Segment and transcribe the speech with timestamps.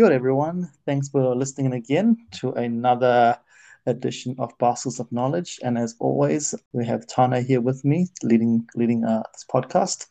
[0.00, 0.70] Kia everyone.
[0.86, 3.36] Thanks for listening again to another
[3.84, 5.60] edition of Baskets of Knowledge.
[5.62, 10.06] And as always, we have Tane here with me, leading leading uh, this podcast.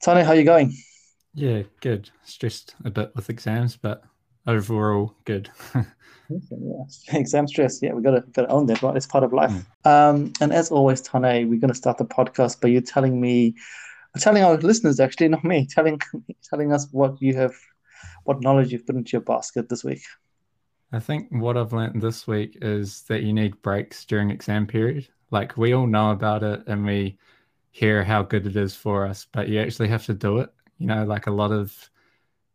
[0.00, 0.76] Tane, how are you going?
[1.34, 2.08] Yeah, good.
[2.22, 4.04] Stressed a bit with exams, but
[4.46, 5.50] overall good.
[5.74, 6.84] yeah.
[7.18, 7.82] Exam stress.
[7.82, 8.96] Yeah, we gotta gotta own that, right?
[8.96, 9.50] It's part of life.
[9.50, 9.90] Mm.
[9.90, 13.56] Um, and as always, Tane, we're gonna start the podcast by you telling me,
[14.20, 16.00] telling our listeners actually, not me, telling
[16.48, 17.56] telling us what you have,
[18.26, 20.02] what knowledge you've put into your basket this week.
[20.92, 25.08] I think what I've learned this week is that you need breaks during exam period.
[25.30, 27.18] Like we all know about it and we
[27.70, 30.50] hear how good it is for us, but you actually have to do it.
[30.78, 31.90] You know, like a lot of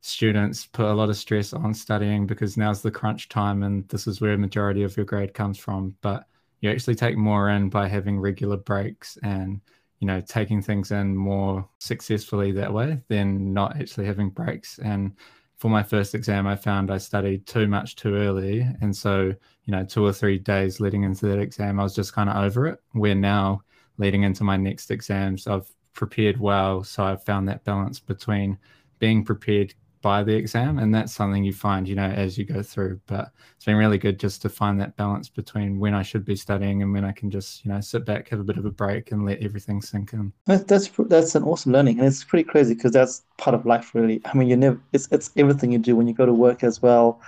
[0.02, 4.08] students put a lot of stress on studying because now's the crunch time and this
[4.08, 5.96] is where majority of your grade comes from.
[6.02, 6.26] But
[6.62, 9.62] you actually take more in by having regular breaks and
[10.00, 15.14] you know taking things in more successfully that way than not actually having breaks and
[15.62, 18.68] for my first exam, I found I studied too much too early.
[18.82, 22.14] And so, you know, two or three days leading into that exam, I was just
[22.14, 22.80] kind of over it.
[22.94, 23.62] Where now,
[24.00, 26.84] leading into my next exams, I've prepared well.
[26.84, 28.58] So I've found that balance between
[28.98, 32.62] being prepared, by the exam and that's something you find you know as you go
[32.62, 36.26] through but it's been really good just to find that balance between when i should
[36.26, 38.66] be studying and when i can just you know sit back have a bit of
[38.66, 42.44] a break and let everything sink in that's that's an awesome learning and it's pretty
[42.44, 45.80] crazy because that's part of life really i mean you never it's, it's everything you
[45.80, 47.22] do when you go to work as well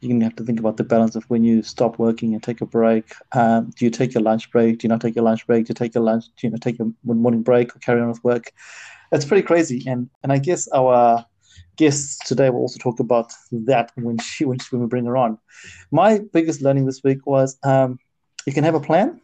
[0.00, 2.42] you're going to have to think about the balance of when you stop working and
[2.42, 3.12] take a break.
[3.32, 4.78] Um, do you take your lunch break?
[4.78, 5.66] Do you not take your lunch break?
[5.66, 6.24] Do you take your lunch?
[6.36, 8.50] Do you know, take your morning break or carry on with work?
[9.12, 11.26] It's pretty crazy, and and I guess our
[11.76, 15.16] guests today will also talk about that when she when, she, when we bring her
[15.16, 15.38] on.
[15.90, 17.98] My biggest learning this week was um,
[18.46, 19.20] you can have a plan,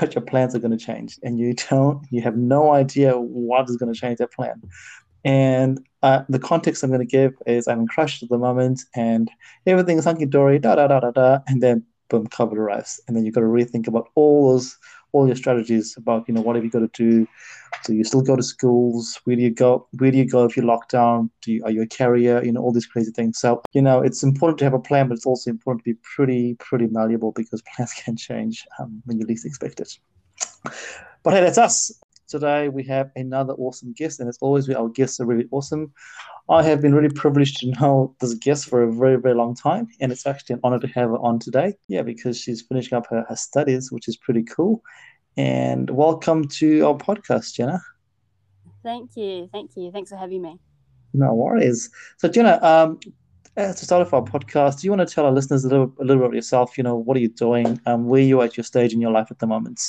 [0.00, 3.68] but your plans are going to change, and you don't you have no idea what
[3.68, 4.62] is going to change that plan.
[5.24, 9.30] And uh, the context I'm going to give is I'm crushed at the moment, and
[9.66, 13.16] everything is hunky dory, da da da da da, and then boom, COVID arrives, and
[13.16, 14.76] then you've got to rethink about all those
[15.12, 17.26] all your strategies about you know what have you got to do?
[17.84, 19.20] Do you still go to schools?
[19.24, 21.30] Where do you go where do you go if you're locked down?
[21.42, 22.42] Do you, are you a carrier?
[22.42, 23.38] You know all these crazy things.
[23.38, 25.98] So you know it's important to have a plan but it's also important to be
[26.16, 29.92] pretty pretty malleable because plans can change um, when you least expect it.
[31.22, 31.92] But hey that's us
[32.28, 35.92] today we have another awesome guest and as always our guests are really awesome
[36.50, 39.86] I have been really privileged to know this guest for a very, very long time,
[40.00, 41.74] and it's actually an honor to have her on today.
[41.88, 44.82] Yeah, because she's finishing up her, her studies, which is pretty cool.
[45.36, 47.82] And welcome to our podcast, Jenna.
[48.82, 49.50] Thank you.
[49.52, 49.92] Thank you.
[49.92, 50.58] Thanks for having me.
[51.12, 51.90] No worries.
[52.16, 52.98] So, Jenna, um,
[53.54, 56.02] to start off our podcast, do you want to tell our listeners a little, a
[56.02, 56.78] little bit about yourself?
[56.78, 57.78] You know, what are you doing?
[57.84, 59.82] Um, where are you at your stage in your life at the moment?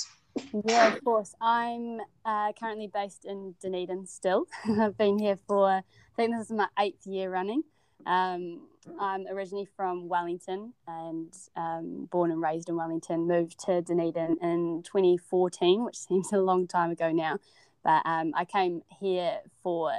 [0.66, 1.36] Yeah, of course.
[1.42, 4.48] I'm uh, currently based in Dunedin still.
[4.80, 5.84] I've been here for, I
[6.16, 7.64] think this is my eighth year running.
[8.06, 8.62] Um,
[9.00, 13.28] I'm originally from Wellington and um, born and raised in Wellington.
[13.28, 17.40] Moved to Dunedin in 2014, which seems a long time ago now.
[17.84, 19.92] But um, I came here for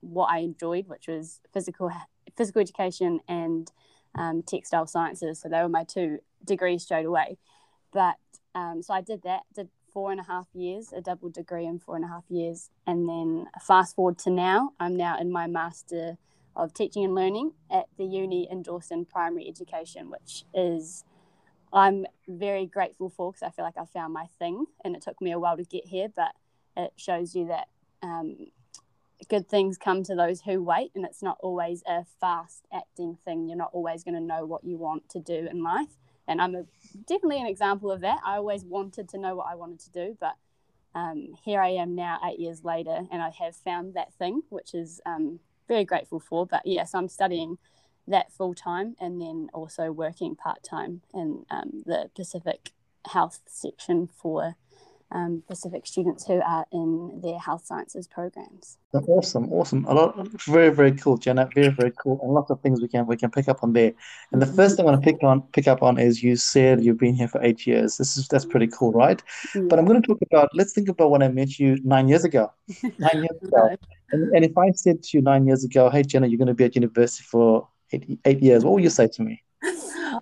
[0.00, 1.90] what I enjoyed, which was physical
[2.36, 3.70] physical education and
[4.14, 5.40] um, textile sciences.
[5.40, 7.38] So they were my two degrees straight away.
[7.92, 8.16] But
[8.54, 11.76] um, so I did that, did four and a half years, a double degree in
[11.76, 12.70] four and a half years.
[12.86, 16.18] And then fast forward to now, I'm now in my master
[16.54, 21.04] of teaching and learning at the uni in Dawson Primary Education, which is
[21.72, 25.20] I'm very grateful for because I feel like I found my thing and it took
[25.20, 26.30] me a while to get here, but
[26.76, 27.66] it shows you that
[28.00, 28.36] um,
[29.28, 33.48] good things come to those who wait and it's not always a fast acting thing.
[33.48, 35.98] You're not always going to know what you want to do in life.
[36.28, 36.64] And I'm a,
[37.06, 38.20] definitely an example of that.
[38.24, 40.34] I always wanted to know what I wanted to do, but
[40.94, 44.74] um, here I am now, eight years later, and I have found that thing, which
[44.74, 46.46] is um, very grateful for.
[46.46, 47.58] But yes, I'm studying
[48.06, 52.70] that full time and then also working part time in um, the Pacific
[53.06, 54.56] Health section for
[55.10, 58.76] um, Pacific students who are in their health sciences programs.
[58.92, 59.84] Awesome, awesome.
[59.86, 61.48] A lot, very, very cool, Jenna.
[61.54, 63.92] Very, very cool, and lots of things we can we can pick up on there.
[64.32, 64.56] And the mm-hmm.
[64.56, 67.14] first thing I want to pick on pick up on is you said you've been
[67.14, 67.96] here for eight years.
[67.96, 69.22] This is that's pretty cool, right?
[69.54, 69.62] Yeah.
[69.62, 70.50] But I'm going to talk about.
[70.54, 72.52] Let's think about when I met you nine years ago.
[72.98, 73.76] Nine years ago,
[74.12, 76.54] and, and if I said to you nine years ago, "Hey, Jenna, you're going to
[76.54, 79.42] be at university for eight, eight years," what would you say to me?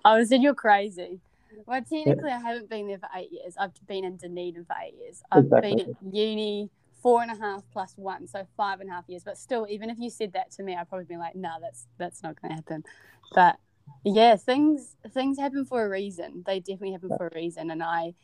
[0.05, 1.20] I would say you're crazy.
[1.66, 2.36] Well, technically, yeah.
[2.38, 3.54] I haven't been there for eight years.
[3.58, 5.22] I've been in Dunedin for eight years.
[5.32, 5.76] I've exactly.
[5.76, 6.70] been at uni
[7.02, 9.22] four and a half plus one, so five and a half years.
[9.24, 11.58] But still, even if you said that to me, I'd probably be like, "No, nah,
[11.58, 12.84] that's that's not going to happen."
[13.34, 13.58] But
[14.04, 16.44] yeah, things things happen for a reason.
[16.46, 17.70] They definitely happen for a reason.
[17.70, 18.14] And I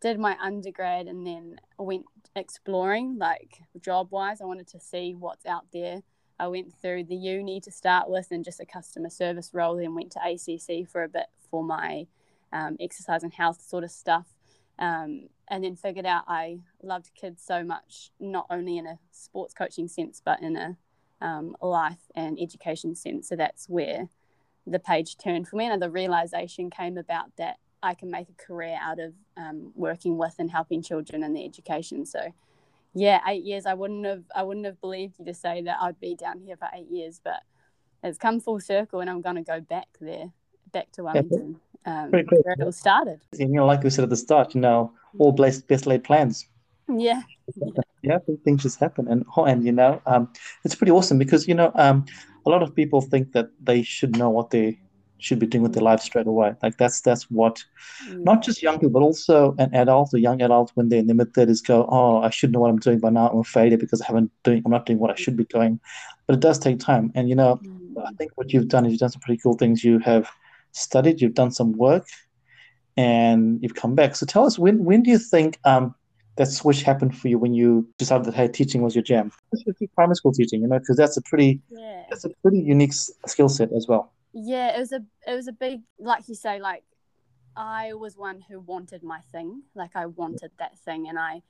[0.00, 2.04] did my undergrad and then went
[2.36, 4.40] exploring, like job wise.
[4.40, 6.02] I wanted to see what's out there
[6.38, 9.94] I went through the uni to start with and just a customer service role, then
[9.94, 12.06] went to ACC for a bit for my
[12.54, 14.28] um, exercise and health sort of stuff.
[14.78, 19.52] Um, and then figured out I loved kids so much, not only in a sports
[19.52, 20.76] coaching sense, but in a
[21.20, 23.28] um, life and education sense.
[23.28, 24.08] So that's where
[24.66, 28.42] the page turned for me, and the realization came about that I can make a
[28.46, 32.06] career out of um, working with and helping children in their education.
[32.06, 32.32] So,
[32.94, 33.66] yeah, eight years.
[33.66, 36.56] I wouldn't have I wouldn't have believed you to say that I'd be down here
[36.56, 37.42] for eight years, but
[38.02, 40.32] it's come full circle, and I'm going to go back there,
[40.72, 43.20] back to Wellington, um, where it all started.
[43.36, 46.46] You know, like we said at the start, you know, all best, best laid plans.
[46.88, 47.22] Yeah.
[48.02, 50.30] yeah, things just happen, and oh, and you know, um,
[50.64, 52.04] it's pretty awesome because you know, um,
[52.44, 54.78] a lot of people think that they should know what they
[55.18, 56.54] should be doing with their life straight away.
[56.62, 57.64] Like that's that's what
[58.08, 58.22] mm.
[58.22, 61.16] not just young people, but also an adult or young adult when they're in their
[61.16, 63.30] mid thirties go, Oh, I should know what I'm doing by now.
[63.30, 65.80] I'm a failure because I haven't doing I'm not doing what I should be doing.
[66.26, 67.12] But it does take time.
[67.14, 68.06] And you know, mm.
[68.06, 69.82] I think what you've done is you've done some pretty cool things.
[69.82, 70.30] You have
[70.74, 72.06] studied, you've done some work,
[72.96, 74.14] and you've come back.
[74.16, 75.94] So tell us when when do you think um
[76.36, 79.86] that switch happened for you when you decided that hey teaching was your jam especially
[79.94, 82.02] primary school teaching you know because that's a pretty yeah.
[82.10, 85.52] that's a pretty unique skill set as well yeah it was a it was a
[85.52, 86.82] big like you say like
[87.56, 91.40] i was one who wanted my thing like i wanted that thing and i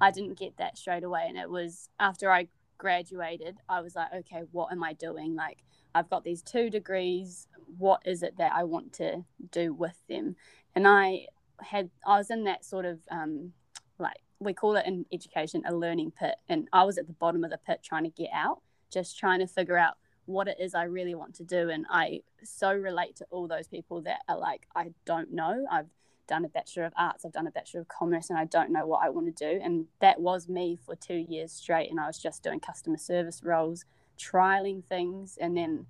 [0.00, 2.46] i didn't get that straight away and it was after i
[2.82, 5.36] graduated i was like okay what am i doing?
[5.36, 5.58] Like
[5.94, 7.46] i've got these two degrees.
[7.78, 10.34] What is it that i want to do with them?
[10.74, 11.26] And i
[11.60, 13.52] had i was in that sort of um
[14.00, 16.34] like we call it in education a learning pit.
[16.48, 19.38] And i was at the bottom of the pit trying to get out just trying
[19.38, 19.94] to figure out
[20.26, 21.70] what it is i really want to do.
[21.70, 25.66] And i so relate to all those people that are like i don't know.
[25.70, 25.92] I've
[26.32, 28.86] done a bachelor of arts i've done a bachelor of commerce and i don't know
[28.86, 32.06] what i want to do and that was me for two years straight and i
[32.06, 33.84] was just doing customer service roles
[34.18, 35.86] trialing things and then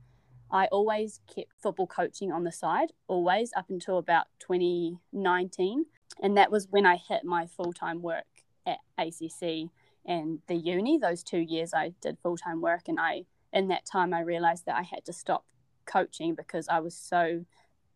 [0.50, 5.86] i always kept football coaching on the side always up until about 2019
[6.22, 8.24] and that was when i hit my full-time work
[8.66, 9.70] at ACC
[10.04, 10.98] and the uni.
[10.98, 14.66] Those two years I did full time work, and I in that time I realized
[14.66, 15.44] that I had to stop
[15.84, 17.44] coaching because I was so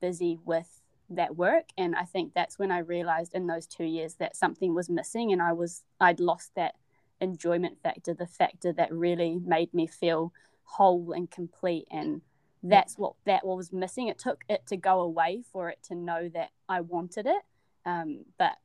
[0.01, 4.15] busy with that work and i think that's when i realized in those two years
[4.15, 6.75] that something was missing and i was i'd lost that
[7.21, 10.33] enjoyment factor the factor that really made me feel
[10.65, 12.21] whole and complete and
[12.63, 16.29] that's what that was missing it took it to go away for it to know
[16.29, 17.43] that i wanted it
[17.87, 18.57] um, but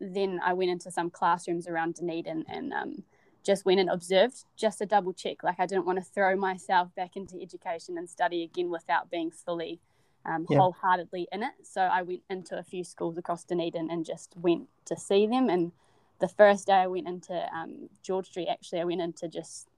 [0.00, 3.02] then I went into some classrooms around Dunedin and um,
[3.44, 5.42] just went and observed just to double check.
[5.42, 9.30] Like I didn't want to throw myself back into education and study again without being
[9.30, 9.80] fully
[10.28, 10.58] um, yeah.
[10.58, 11.52] wholeheartedly in it.
[11.62, 15.48] So I went into a few schools across Dunedin and just went to see them.
[15.48, 15.72] And
[16.20, 19.68] the first day I went into um, George Street, actually, I went into just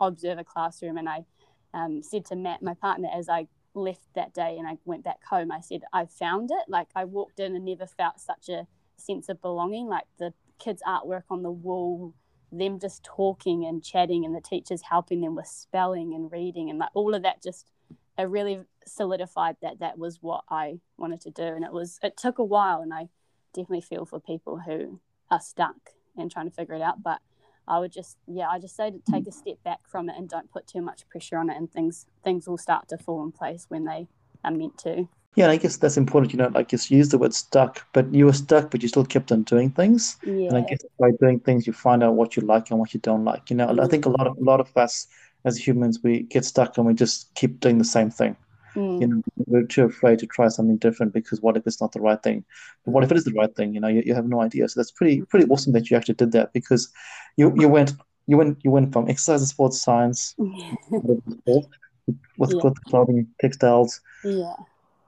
[0.00, 1.24] observe a classroom and I
[1.72, 5.24] um, said to Matt, my partner, as I left that day and I went back
[5.24, 6.68] home, I said, I found it.
[6.68, 8.66] Like I walked in and never felt such a
[8.96, 12.14] sense of belonging, like the kids' artwork on the wall,
[12.52, 16.78] them just talking and chatting, and the teachers helping them with spelling and reading, and
[16.78, 17.66] like all of that just
[18.16, 21.42] it really solidified that that was what I wanted to do.
[21.42, 23.08] And it was it took a while, and I
[23.52, 25.00] definitely feel for people who
[25.30, 25.76] are stuck
[26.16, 27.02] and trying to figure it out.
[27.02, 27.20] But
[27.66, 29.34] I would just yeah, I just say to take a mm.
[29.34, 32.46] step back from it and don't put too much pressure on it, and things things
[32.46, 34.08] will start to fall in place when they
[34.44, 35.08] are meant to.
[35.36, 36.32] Yeah, I guess that's important.
[36.32, 39.04] You know, like you use the word stuck, but you were stuck, but you still
[39.04, 40.16] kept on doing things.
[40.24, 40.48] Yeah.
[40.48, 43.00] And I guess by doing things, you find out what you like and what you
[43.00, 43.50] don't like.
[43.50, 43.90] You know, I mm.
[43.90, 45.08] think a lot of a lot of us
[45.44, 48.36] as humans, we get stuck and we just keep doing the same thing.
[48.74, 49.00] Mm.
[49.00, 52.00] You know, we're too afraid to try something different because what if it's not the
[52.00, 52.44] right thing?
[52.84, 53.74] But what if it is the right thing?
[53.74, 54.68] You know, you, you have no idea.
[54.68, 56.90] So that's pretty pretty awesome that you actually did that because
[57.36, 57.92] you you went
[58.26, 62.70] you went you went from exercise and sports science with, yeah.
[62.88, 64.54] clothing textiles yeah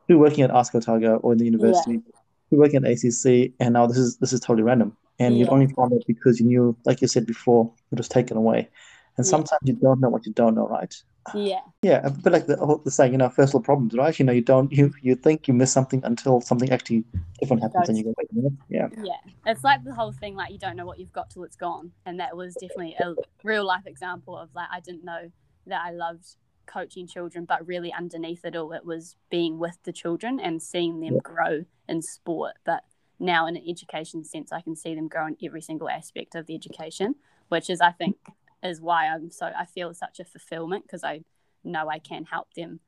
[0.08, 2.20] who working at Ask Otago or in the university, yeah.
[2.50, 4.96] who working at ACC, and now this is this is totally random.
[5.18, 5.44] And yeah.
[5.44, 8.68] you only found it because you knew, like you said before, it was taken away.
[9.16, 10.94] And sometimes you don't know what you don't know, right?
[11.34, 11.60] Yeah.
[11.82, 14.18] Yeah, a bit like the, the saying, you know, first world problems, right?
[14.18, 17.04] You know, you don't, you you think you miss something until something actually
[17.40, 18.88] different happens, and you go, wait a minute, yeah.
[19.02, 21.56] Yeah, it's like the whole thing, like you don't know what you've got till it's
[21.56, 23.14] gone, and that was definitely a
[23.44, 25.30] real life example of like I didn't know
[25.66, 29.92] that I loved coaching children, but really underneath it all, it was being with the
[29.92, 31.20] children and seeing them yeah.
[31.22, 32.54] grow in sport.
[32.64, 32.82] But
[33.18, 36.46] now, in an education sense, I can see them grow in every single aspect of
[36.46, 37.14] the education,
[37.48, 38.16] which is, I think,
[38.62, 41.22] is why I'm so I feel such a fulfillment because I
[41.64, 42.80] know I can help them.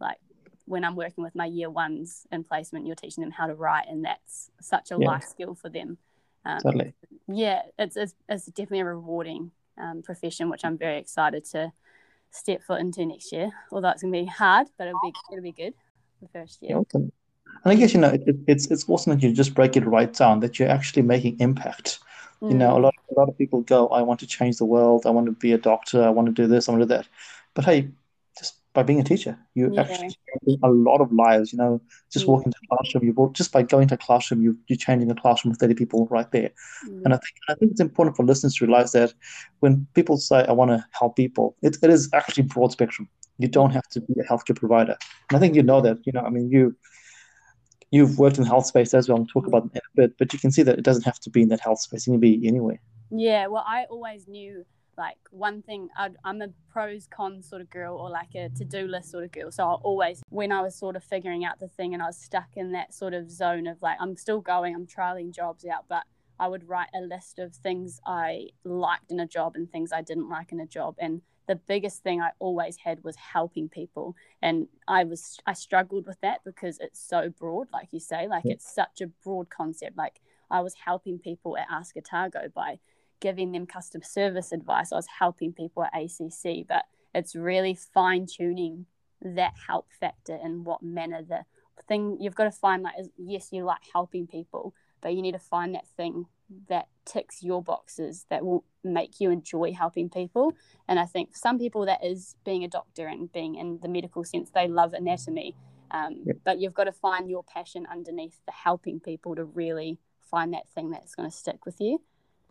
[0.00, 0.18] Like
[0.66, 3.86] when I'm working with my year ones in placement, you're teaching them how to write,
[3.88, 5.08] and that's such a yeah.
[5.08, 5.98] life skill for them.
[6.44, 6.94] Um, totally.
[7.28, 11.72] Yeah, it's, it's, it's definitely a rewarding um, profession, which I'm very excited to
[12.30, 13.50] step foot into next year.
[13.70, 15.74] Although it's gonna be hard, but it'll be it'll be good
[16.20, 16.78] the first year.
[16.78, 17.12] Awesome.
[17.64, 20.12] And I guess you know it, it's it's awesome that you just break it right
[20.12, 22.00] down that you're actually making impact.
[22.40, 22.50] Mm.
[22.50, 25.06] You know, a lot a lot of people go, I want to change the world,
[25.06, 26.94] I want to be a doctor, I want to do this, I want to do
[26.94, 27.08] that.
[27.54, 27.90] But hey,
[28.38, 29.82] just by being a teacher, you yeah.
[29.82, 30.16] actually
[30.62, 31.52] a lot of lives.
[31.52, 32.32] You know, just yeah.
[32.32, 35.14] walking to a classroom, you just by going to a classroom, you you're changing a
[35.14, 36.50] classroom of thirty people right there.
[36.86, 37.02] Mm.
[37.04, 39.12] And I think I think it's important for listeners to realize that
[39.60, 43.08] when people say, "I want to help people," it, it is actually broad spectrum.
[43.38, 44.96] You don't have to be a healthcare provider,
[45.28, 45.98] and I think you know that.
[46.04, 46.74] You know, I mean, you
[47.92, 50.18] you've worked in the health space as well and talk about it in a bit,
[50.18, 52.06] but you can see that it doesn't have to be in that health space.
[52.06, 52.80] It can be anywhere.
[53.14, 54.64] Yeah, well, I always knew
[54.98, 58.86] like one thing i am a pros cons sort of girl or like a to-do
[58.86, 61.68] list sort of girl so i always when i was sort of figuring out the
[61.68, 64.74] thing and i was stuck in that sort of zone of like i'm still going
[64.74, 66.02] i'm trialing jobs out but
[66.38, 70.02] i would write a list of things i liked in a job and things i
[70.02, 74.14] didn't like in a job and the biggest thing I always had was helping people.
[74.40, 78.44] And I was I struggled with that because it's so broad, like you say, like
[78.46, 79.96] it's such a broad concept.
[79.96, 82.78] Like I was helping people at Ask a Otago by
[83.22, 84.92] giving them customer service advice.
[84.92, 88.84] I was helping people at ACC, but it's really fine tuning
[89.22, 91.44] that help factor in what manner the
[91.88, 95.32] thing you've got to find like is, yes you like helping people but you need
[95.32, 96.26] to find that thing
[96.68, 100.54] that ticks your boxes that will make you enjoy helping people.
[100.88, 103.88] And I think for some people that is being a doctor and being in the
[103.88, 105.56] medical sense, they love anatomy.
[105.90, 106.36] Um, yep.
[106.44, 109.98] But you've got to find your passion underneath the helping people to really
[110.30, 112.00] find that thing that's going to stick with you,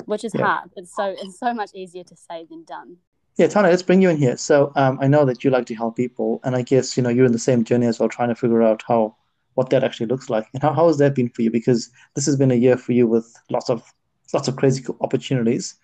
[0.06, 0.44] which is yep.
[0.44, 0.70] hard.
[0.76, 2.98] It's so it's so much easier to say than done.
[3.38, 4.36] Yeah, Tana, let's bring you in here.
[4.38, 7.10] So um, I know that you like to help people, and I guess you know
[7.10, 9.16] you're in the same journey as well, trying to figure out how
[9.56, 10.48] what that actually looks like.
[10.54, 11.52] And how, how has that been for you?
[11.52, 13.84] Because this has been a year for you with lots of
[14.34, 15.76] lots of crazy opportunities.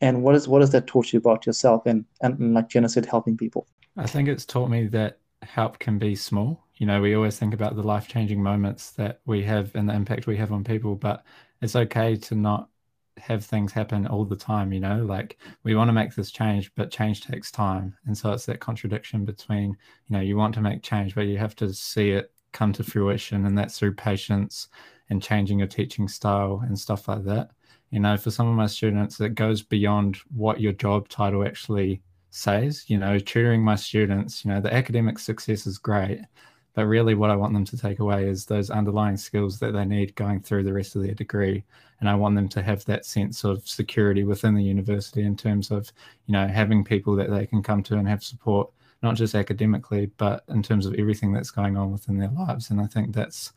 [0.00, 3.06] And what is what has that taught you about yourself and, and like Jenna said,
[3.06, 3.66] helping people?
[3.96, 6.64] I think it's taught me that help can be small.
[6.76, 9.94] You know, we always think about the life changing moments that we have and the
[9.94, 11.24] impact we have on people, but
[11.60, 12.68] it's okay to not
[13.18, 16.72] have things happen all the time, you know, like we want to make this change,
[16.74, 17.94] but change takes time.
[18.06, 21.38] And so it's that contradiction between, you know, you want to make change, but you
[21.38, 23.46] have to see it come to fruition.
[23.46, 24.68] And that's through patience
[25.10, 27.50] and changing your teaching style and stuff like that.
[27.90, 32.02] You know, for some of my students, it goes beyond what your job title actually
[32.30, 32.84] says.
[32.88, 36.20] You know, tutoring my students, you know, the academic success is great,
[36.74, 39.84] but really what I want them to take away is those underlying skills that they
[39.84, 41.64] need going through the rest of their degree.
[42.00, 45.70] And I want them to have that sense of security within the university in terms
[45.70, 45.92] of,
[46.26, 48.70] you know, having people that they can come to and have support,
[49.02, 52.70] not just academically, but in terms of everything that's going on within their lives.
[52.70, 53.52] And I think that's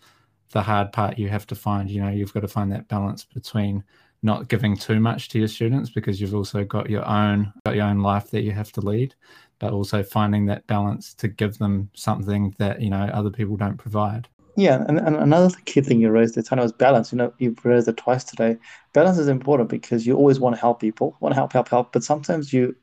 [0.51, 1.89] the hard part you have to find.
[1.89, 3.84] You know, you've got to find that balance between
[4.25, 7.86] not giving too much to your students because you've also got your own got your
[7.86, 9.13] own life that you have to lead
[9.60, 13.77] but also finding that balance to give them something that you know other people don't
[13.77, 14.27] provide.
[14.58, 17.12] Yeah and, and another key thing you raised is was balance.
[17.12, 18.58] You know you've raised it twice today.
[18.94, 21.94] Balance is important because you always want to help people want to help help help
[21.94, 22.75] but sometimes you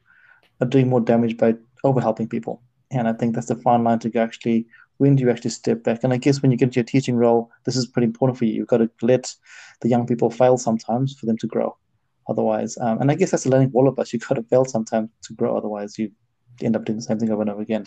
[0.61, 2.63] are doing more damage by over helping people.
[2.91, 4.67] And i think that's the fine line to actually
[5.03, 6.05] when do you actually step back?
[6.05, 8.45] And I guess when you get into your teaching role, this is pretty important for
[8.45, 8.55] you.
[8.55, 9.35] You've got to let
[9.81, 11.77] the young people fail sometimes for them to grow.
[12.29, 14.13] Otherwise, um, and I guess that's a learning for all of us.
[14.13, 15.57] You've got to fail sometimes to grow.
[15.57, 16.13] Otherwise, you
[16.63, 17.85] end up doing the same thing over and over again.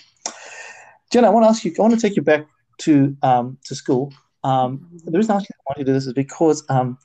[1.09, 1.73] Jenna, I want to ask you.
[1.79, 2.47] I want to take you back
[2.79, 4.13] to um, to school.
[4.43, 6.97] Um, the reason I want you to do this is because um,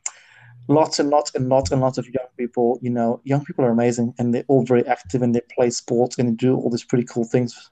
[0.67, 3.71] lots and lots and lots and lots of young people, you know, young people are
[3.71, 6.85] amazing and they're all very active and they play sports and they do all these
[6.85, 7.71] pretty cool things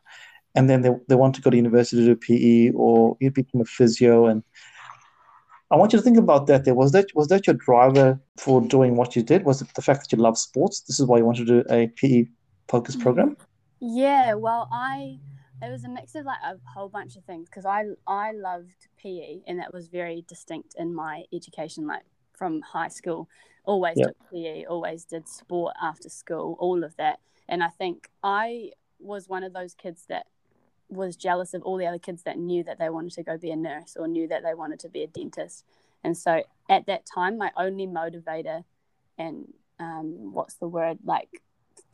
[0.55, 3.61] and then they, they want to go to university to do PE or you become
[3.61, 4.27] a physio.
[4.27, 4.43] And
[5.71, 6.65] I want you to think about that.
[6.65, 9.45] There was that was that your driver for doing what you did?
[9.45, 10.81] Was it the fact that you love sports?
[10.81, 12.27] This is why you wanted to do a PE
[12.69, 13.37] focused program.
[13.81, 15.19] Yeah, well, I
[15.63, 18.89] it was a mix of like a whole bunch of things because I I loved
[18.97, 23.29] PE and that was very distinct in my education, like from high school.
[23.65, 24.09] Always yep.
[24.09, 27.19] took PE, always did sport after school, all of that.
[27.49, 30.27] And I think I was one of those kids that
[30.89, 33.51] was jealous of all the other kids that knew that they wanted to go be
[33.51, 35.65] a nurse or knew that they wanted to be a dentist.
[36.03, 38.65] And so at that time, my only motivator
[39.19, 41.43] and um, what's the word like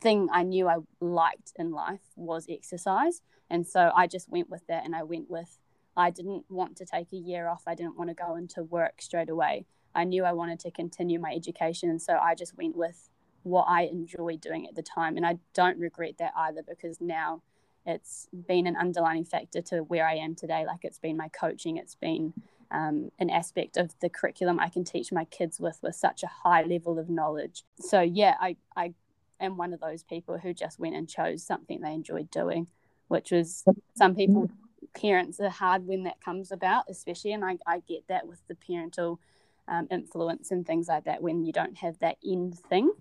[0.01, 3.21] thing I knew I liked in life was exercise.
[3.49, 5.57] And so I just went with that and I went with,
[5.95, 7.63] I didn't want to take a year off.
[7.67, 9.65] I didn't want to go into work straight away.
[9.93, 11.89] I knew I wanted to continue my education.
[11.89, 13.09] And so I just went with
[13.43, 15.15] what I enjoyed doing at the time.
[15.15, 17.41] And I don't regret that either because now
[17.85, 20.65] it's been an underlining factor to where I am today.
[20.65, 22.33] Like it's been my coaching, it's been
[22.71, 26.27] um, an aspect of the curriculum I can teach my kids with with such a
[26.27, 27.63] high level of knowledge.
[27.79, 28.93] So yeah, I, I
[29.39, 32.67] am one of those people who just went and chose something they enjoyed doing,
[33.07, 33.63] which was
[33.95, 34.49] some people
[34.95, 38.55] parents are hard when that comes about, especially, and I, I get that with the
[38.55, 39.19] parental
[39.67, 42.91] um, influence and things like that when you don't have that end thing.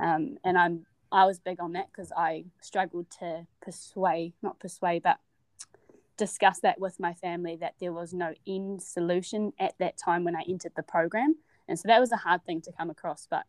[0.00, 5.02] Um, and I'm I was big on that because I struggled to persuade, not persuade,
[5.02, 5.18] but
[6.16, 10.36] discuss that with my family that there was no end solution at that time when
[10.36, 11.36] I entered the program.
[11.68, 13.26] And so that was a hard thing to come across.
[13.30, 13.44] But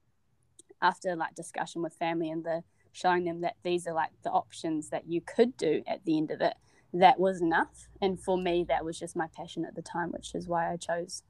[0.82, 4.90] after like discussion with family and the showing them that these are like the options
[4.90, 6.56] that you could do at the end of it,
[6.94, 7.88] that was enough.
[8.02, 10.78] And for me, that was just my passion at the time, which is why I
[10.78, 11.24] chose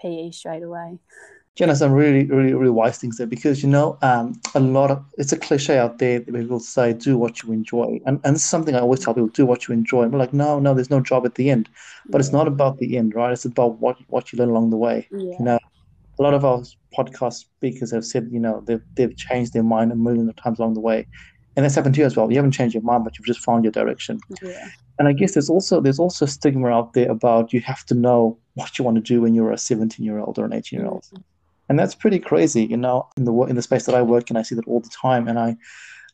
[0.00, 0.98] PE straight away.
[1.56, 5.04] Jenna, some really, really, really wise things there because you know, um, a lot of
[5.18, 8.74] it's a cliche out there that people say, "Do what you enjoy," and and something
[8.74, 10.04] I always tell people: do what you enjoy.
[10.04, 11.68] And we're like, no, no, there's no job at the end,
[12.06, 12.20] but yeah.
[12.20, 13.32] it's not about the end, right?
[13.32, 15.08] It's about what what you learn along the way.
[15.10, 15.18] Yeah.
[15.38, 15.58] You know,
[16.18, 16.62] a lot of our
[16.96, 20.60] podcast speakers have said, you know, they've they've changed their mind a million of times
[20.60, 21.06] along the way,
[21.56, 22.30] and that's happened to you as well.
[22.30, 24.20] You haven't changed your mind, but you've just found your direction.
[24.40, 24.68] Yeah.
[25.00, 28.38] And I guess there's also there's also stigma out there about you have to know
[28.54, 30.88] what you want to do when you're a 17 year old or an 18 year
[30.88, 31.02] old.
[31.02, 31.22] Mm-hmm
[31.70, 34.36] and that's pretty crazy you know in the in the space that i work in
[34.36, 35.56] i see that all the time and i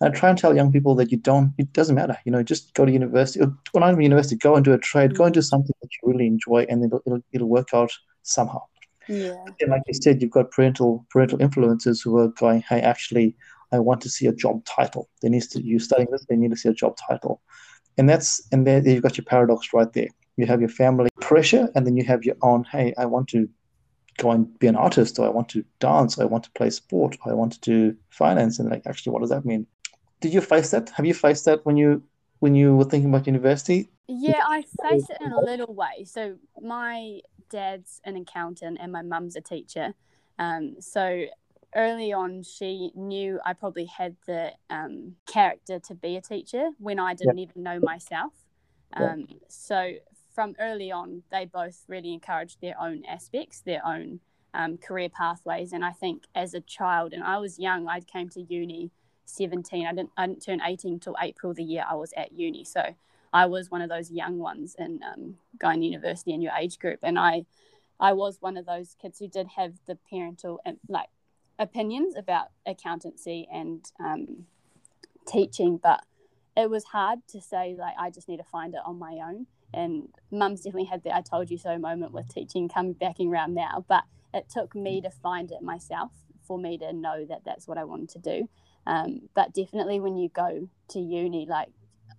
[0.01, 2.75] I try and tell young people that you don't, it doesn't matter, you know, just
[2.75, 5.33] go to university or well, not even university, go and do a trade, go and
[5.33, 7.91] do something that you really enjoy and it'll, it'll, it'll work out
[8.23, 8.61] somehow.
[9.09, 9.37] Yeah.
[9.61, 13.37] And like you said, you've got parental, parental influences who are going, Hey, actually,
[13.73, 15.09] I want to see a job title.
[15.23, 17.41] They need to, you studying this, they need to see a job title.
[17.97, 20.09] And that's, and there you've got your paradox right there.
[20.37, 23.49] You have your family pressure and then you have your own, Hey, I want to
[24.19, 26.71] go and be an artist or I want to dance or I want to play
[26.71, 29.67] sport or I want to do finance and like actually what does that mean?
[30.21, 30.91] Did you face that?
[30.91, 32.03] Have you faced that when you
[32.39, 33.91] when you were thinking about university?
[34.09, 36.05] Yeah, I faced it in a little way.
[36.05, 37.21] So my
[37.51, 39.95] dad's an accountant and my mum's a teacher.
[40.39, 41.27] Um, so
[41.75, 46.99] early on, she knew I probably had the um, character to be a teacher when
[46.99, 47.45] I didn't yeah.
[47.45, 48.33] even know myself.
[48.93, 49.37] Um, yeah.
[49.49, 49.93] So
[50.37, 54.21] from early on, they both really encouraged their own aspects, their own
[54.53, 55.73] um, career pathways.
[55.73, 58.91] And I think as a child, and I was young, I came to uni
[59.25, 59.87] 17.
[59.87, 62.65] I didn't, I didn't turn 18 until April the year I was at uni.
[62.65, 62.83] So
[63.33, 66.79] I was one of those young ones in um, going to university in your age
[66.79, 66.99] group.
[67.03, 67.47] And I,
[67.99, 71.09] I was one of those kids who did have the parental like
[71.59, 74.45] opinions about accountancy and um,
[75.27, 76.05] teaching, but
[76.55, 79.47] it was hard to say like I just need to find it on my own
[79.75, 83.55] and mum's definitely had the I told you so moment with teaching coming backing around
[83.55, 83.85] now.
[83.89, 86.13] But it took me to find it myself
[86.47, 88.49] for me to know that that's what I wanted to do.
[88.87, 91.69] Um, but definitely when you go to uni, like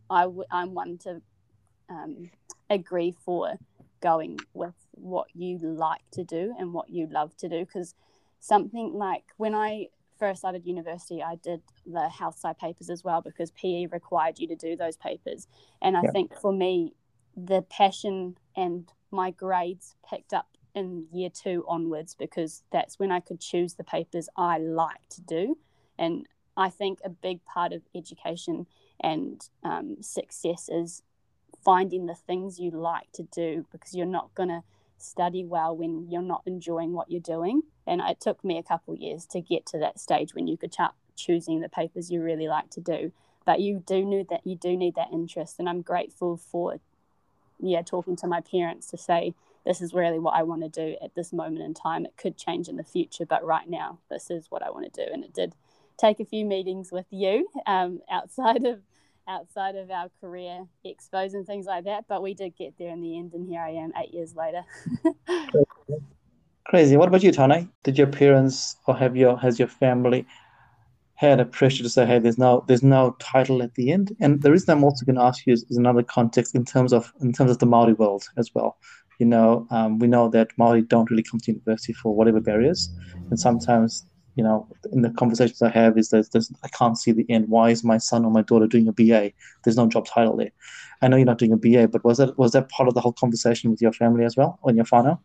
[0.10, 1.22] i w- I'm one to
[1.90, 2.30] um,
[2.70, 3.54] agree for
[4.02, 7.60] going with what you like to do and what you love to do.
[7.60, 7.96] Because
[8.40, 9.88] something like when I
[10.20, 14.48] first started university, I did the health side papers as well because PE required you
[14.48, 15.48] to do those papers.
[15.82, 16.12] And I yeah.
[16.12, 16.94] think for me,
[17.38, 23.20] the passion and my grades picked up in year two onwards because that's when I
[23.20, 25.58] could choose the papers I like to do.
[25.98, 28.66] And I think a big part of education
[29.00, 31.04] and um, success is
[31.64, 34.64] finding the things you like to do because you're not going to
[34.98, 37.62] study well when you're not enjoying what you're doing.
[37.86, 40.74] And it took me a couple years to get to that stage when you could
[40.74, 43.12] start choosing the papers you really like to do.
[43.46, 46.80] But you do need that you do need that interest, and I'm grateful for
[47.60, 49.34] yeah, talking to my parents to say,
[49.66, 52.06] this is really what I want to do at this moment in time.
[52.06, 55.06] It could change in the future, but right now, this is what I want to
[55.06, 55.12] do.
[55.12, 55.56] And it did
[55.98, 58.82] take a few meetings with you um, outside of
[59.30, 62.06] outside of our career expos and things like that.
[62.08, 64.64] But we did get there in the end, and here I am eight years later.
[66.66, 66.98] Crazy.
[66.98, 67.70] What about you, Tane?
[67.84, 70.26] Did your parents or have your has your family
[71.18, 74.16] had a pressure to say, hey, there's no there's no title at the end.
[74.20, 76.94] And the reason I'm also going to ask you is, is another context in terms
[76.94, 78.78] of in terms of the Maori world as well.
[79.20, 82.90] You know, um, we know that Maori don't really come to university for whatever barriers,
[83.30, 84.06] and sometimes
[84.38, 87.50] you know, in the conversations I have, is that there's, I can't see the end.
[87.50, 89.32] Why is my son or my daughter doing a BA?
[89.64, 90.52] There's no job title there.
[91.02, 93.02] I know you're not doing a BA, but was that was that part of the
[93.02, 95.18] whole conversation with your family as well, when your whānau?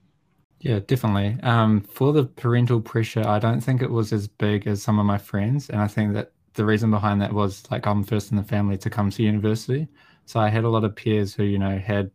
[0.62, 1.38] Yeah, definitely.
[1.42, 5.06] Um, for the parental pressure, I don't think it was as big as some of
[5.06, 5.68] my friends.
[5.68, 8.78] And I think that the reason behind that was like I'm first in the family
[8.78, 9.88] to come to university.
[10.26, 12.12] So I had a lot of peers who, you know, had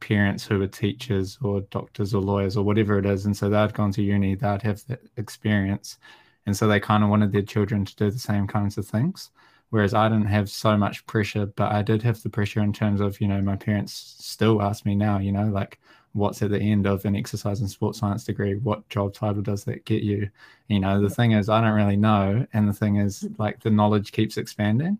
[0.00, 3.26] parents who were teachers or doctors or lawyers or whatever it is.
[3.26, 5.98] And so they'd gone to uni, they'd have that experience.
[6.46, 9.30] And so they kind of wanted their children to do the same kinds of things.
[9.70, 13.00] Whereas I didn't have so much pressure, but I did have the pressure in terms
[13.00, 15.80] of, you know, my parents still ask me now, you know, like
[16.14, 18.54] what's at the end of an exercise and sports science degree?
[18.54, 20.30] What job title does that get you?
[20.68, 22.46] You know, the thing is, I don't really know.
[22.52, 23.38] And the thing is, mm.
[23.38, 24.98] like, the knowledge keeps expanding.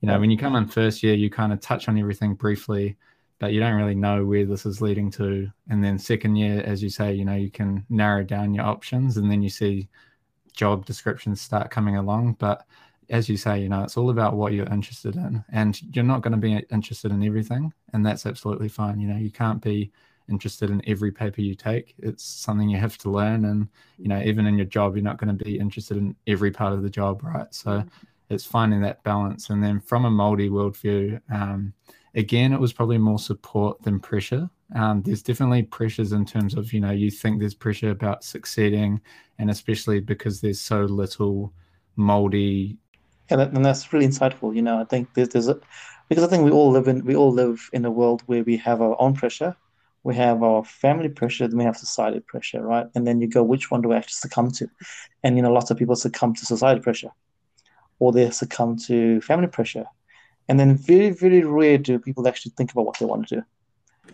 [0.00, 2.96] You know, when you come in first year, you kind of touch on everything briefly,
[3.38, 5.50] but you don't really know where this is leading to.
[5.70, 9.16] And then second year, as you say, you know, you can narrow down your options
[9.16, 9.88] and then you see
[10.52, 12.36] job descriptions start coming along.
[12.38, 12.66] But
[13.10, 16.22] as you say, you know, it's all about what you're interested in, and you're not
[16.22, 19.00] going to be interested in everything, and that's absolutely fine.
[19.00, 19.90] You know, you can't be
[20.28, 21.94] interested in every paper you take.
[21.98, 25.18] It's something you have to learn, and you know, even in your job, you're not
[25.18, 27.52] going to be interested in every part of the job, right?
[27.54, 27.88] So, mm-hmm.
[28.30, 31.72] it's finding that balance, and then from a Māori worldview, um,
[32.14, 34.48] again, it was probably more support than pressure.
[34.74, 39.00] Um, there's definitely pressures in terms of you know you think there's pressure about succeeding,
[39.38, 41.52] and especially because there's so little
[41.98, 42.76] Māori.
[43.30, 44.54] and, that, and that's really insightful.
[44.54, 45.60] You know, I think there's, there's a,
[46.08, 48.56] because I think we all live in we all live in a world where we
[48.58, 49.56] have our own pressure,
[50.04, 52.86] we have our family pressure, then we have society pressure, right?
[52.94, 54.68] And then you go, which one do I actually succumb to?
[55.22, 57.10] And you know, lots of people succumb to society pressure,
[57.98, 59.86] or they succumb to family pressure,
[60.48, 63.42] and then very very rare do people actually think about what they want to do.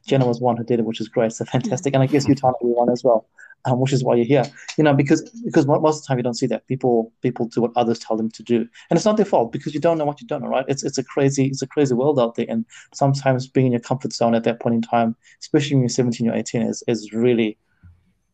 [0.06, 1.94] Jenna was one who did it, which is great, so fantastic.
[1.94, 3.26] And I guess you Tana one as well
[3.64, 4.44] um, which is why you're here.
[4.76, 7.62] You know, because because most of the time you don't see that people people do
[7.62, 10.04] what others tell them to do, and it's not their fault because you don't know
[10.04, 10.64] what you don't know, right?
[10.68, 13.80] It's it's a crazy it's a crazy world out there, and sometimes being in your
[13.80, 17.12] comfort zone at that point in time, especially when you're 17 or 18, is is
[17.12, 17.58] really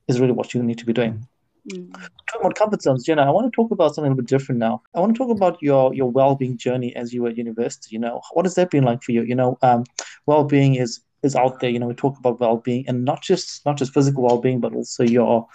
[0.08, 1.26] is really what you need to be doing.
[1.72, 1.92] Mm.
[1.92, 4.60] Talking about comfort zones, Jenna, I want to talk about something a little bit different
[4.60, 4.82] now.
[4.94, 7.88] I want to talk about your your well-being journey as you were at university.
[7.90, 9.22] You know, what has that been like for you?
[9.22, 9.84] You know, um,
[10.26, 11.70] well-being is is out there.
[11.70, 15.02] You know, we talk about well-being and not just not just physical well-being, but also
[15.02, 15.46] your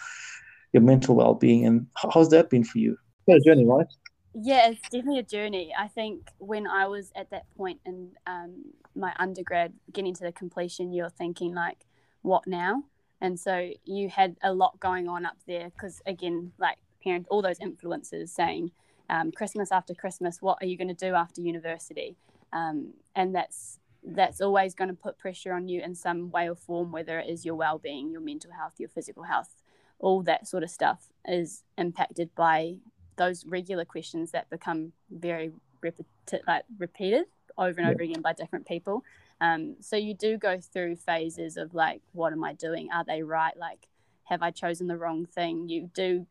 [0.74, 1.66] your mental well-being.
[1.66, 2.98] And how's that been for you?
[3.28, 3.88] It's a journey, right?
[4.34, 5.74] Yeah, it's definitely a journey.
[5.78, 8.64] I think when I was at that point in um,
[8.96, 11.86] my undergrad, getting to the completion, you're thinking like,
[12.22, 12.84] what now?
[13.20, 17.42] And so you had a lot going on up there because again, like parent, all
[17.42, 18.72] those influences saying,
[19.10, 22.16] um, Christmas after Christmas, what are you going to do after university?
[22.54, 26.56] Um, and that's that's always going to put pressure on you in some way or
[26.56, 29.56] form, whether it is your well being, your mental health, your physical health,
[30.00, 32.76] all that sort of stuff is impacted by
[33.18, 35.52] those regular questions that become very
[35.84, 37.26] repeti- like repeated
[37.58, 37.94] over and yeah.
[37.94, 39.04] over again by different people.
[39.40, 42.90] Um, so you do go through phases of like, what am I doing?
[42.92, 43.56] Are they right?
[43.58, 43.88] Like,
[44.26, 45.70] have I chosen the wrong thing?
[45.70, 46.26] You do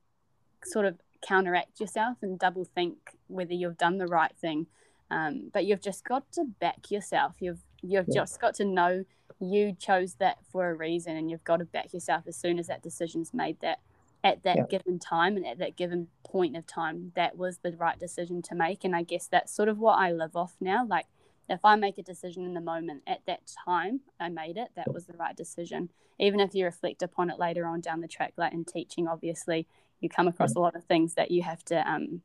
[0.64, 4.66] sort of counteract yourself and double think whether you've done the right thing
[5.10, 7.34] um, but you've just got to back yourself.
[7.40, 8.22] You've you've yeah.
[8.22, 9.04] just got to know
[9.40, 12.66] you chose that for a reason, and you've got to back yourself as soon as
[12.68, 13.60] that decision's made.
[13.60, 13.80] That
[14.22, 14.64] at that yeah.
[14.68, 18.54] given time and at that given point of time, that was the right decision to
[18.54, 18.84] make.
[18.84, 20.86] And I guess that's sort of what I live off now.
[20.86, 21.06] Like
[21.48, 24.68] if I make a decision in the moment at that time, I made it.
[24.76, 25.90] That was the right decision.
[26.18, 29.66] Even if you reflect upon it later on down the track, like in teaching, obviously
[30.00, 32.22] you come across a lot of things that you have to um,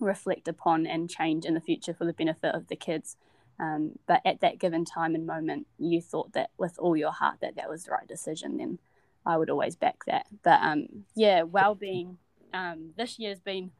[0.00, 3.16] reflect upon and change in the future for the benefit of the kids.
[3.58, 7.36] Um, but at that given time and moment, you thought that with all your heart
[7.40, 8.78] that that was the right decision, then
[9.24, 10.26] I would always back that.
[10.42, 12.18] But um, yeah, well-being
[12.52, 13.70] um, this year's been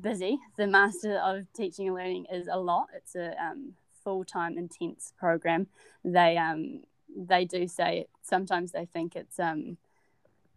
[0.00, 0.38] busy.
[0.56, 2.88] The Master of Teaching and Learning is a lot.
[2.94, 3.74] It's a um,
[4.04, 5.66] full-time, intense program.
[6.04, 6.82] They um,
[7.16, 9.78] they do say sometimes they think it's um,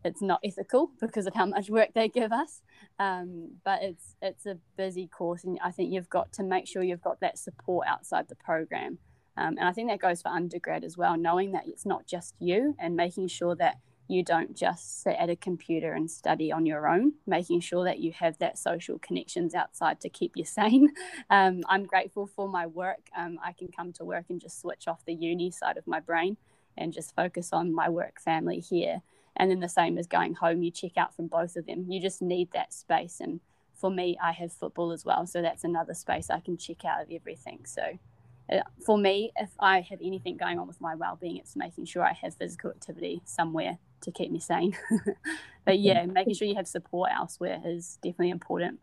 [0.03, 2.61] it's not ethical because of how much work they give us.
[2.99, 6.83] Um, but it's it's a busy course, and I think you've got to make sure
[6.83, 8.99] you've got that support outside the program.
[9.37, 12.35] Um, and I think that goes for undergrad as well, knowing that it's not just
[12.39, 13.77] you, and making sure that
[14.09, 17.99] you don't just sit at a computer and study on your own, making sure that
[17.99, 20.89] you have that social connections outside to keep you sane.
[21.29, 23.09] Um, I'm grateful for my work.
[23.15, 25.99] Um, I can come to work and just switch off the uni side of my
[25.99, 26.37] brain
[26.75, 29.03] and just focus on my work family here
[29.35, 32.01] and then the same as going home you check out from both of them you
[32.01, 33.39] just need that space and
[33.75, 37.01] for me i have football as well so that's another space i can check out
[37.01, 37.81] of everything so
[38.51, 42.03] uh, for me if i have anything going on with my well-being it's making sure
[42.03, 44.75] i have physical activity somewhere to keep me sane
[45.65, 48.79] but yeah making sure you have support elsewhere is definitely important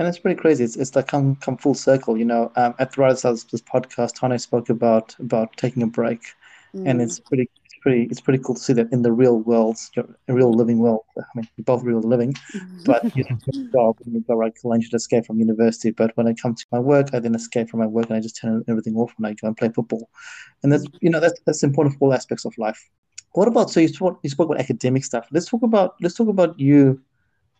[0.00, 0.64] and it's pretty crazy.
[0.64, 2.50] It's, it's like come come full circle, you know.
[2.56, 6.22] Um, at the right of this podcast, Tane spoke about about taking a break,
[6.74, 6.88] mm.
[6.88, 9.78] and it's pretty pretty it's pretty cool to see that in the real world,
[10.28, 11.04] real living world.
[11.18, 12.82] I mean, both real living, mm-hmm.
[12.84, 13.38] but you know,
[13.72, 15.90] job and you go right, I should escape from university.
[15.90, 18.20] But when I come to my work, I then escape from my work and I
[18.20, 20.08] just turn everything off and I go and play football.
[20.62, 22.80] And that's you know that's that's important for all aspects of life.
[23.32, 25.26] What about so you spoke you spoke about academic stuff.
[25.30, 27.00] Let's talk about let's talk about you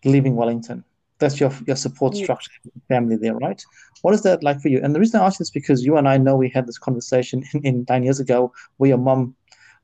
[0.05, 0.85] leaving Wellington
[1.21, 2.51] that's your your support structure,
[2.89, 3.63] family there, right?
[4.03, 4.81] What is that like for you?
[4.83, 6.79] And the reason I ask this is because you and I know we had this
[6.79, 9.37] conversation in, in nine years ago where your mom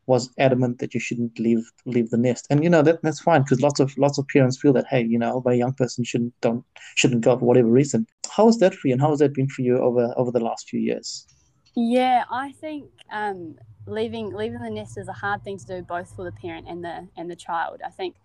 [0.07, 3.43] was adamant that you shouldn't leave leave the nest, and you know that that's fine
[3.43, 6.35] because lots of lots of parents feel that hey, you know, my young person shouldn't
[6.41, 6.65] don't
[6.95, 8.07] shouldn't go for whatever reason.
[8.31, 10.41] How is that for you, and how has that been for you over over the
[10.41, 11.27] last few years?
[11.75, 16.15] Yeah, I think um, leaving leaving the nest is a hard thing to do both
[16.15, 17.81] for the parent and the and the child.
[17.85, 18.17] I think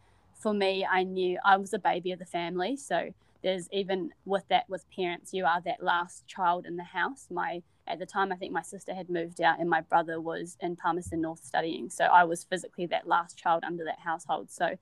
[0.42, 4.48] for me, I knew I was a baby of the family, so there's even with
[4.50, 7.28] that with parents, you are that last child in the house.
[7.30, 10.56] My at the time, I think my sister had moved out and my brother was
[10.60, 14.52] in Palmerston North studying, so I was physically that last child under that household.
[14.52, 14.78] So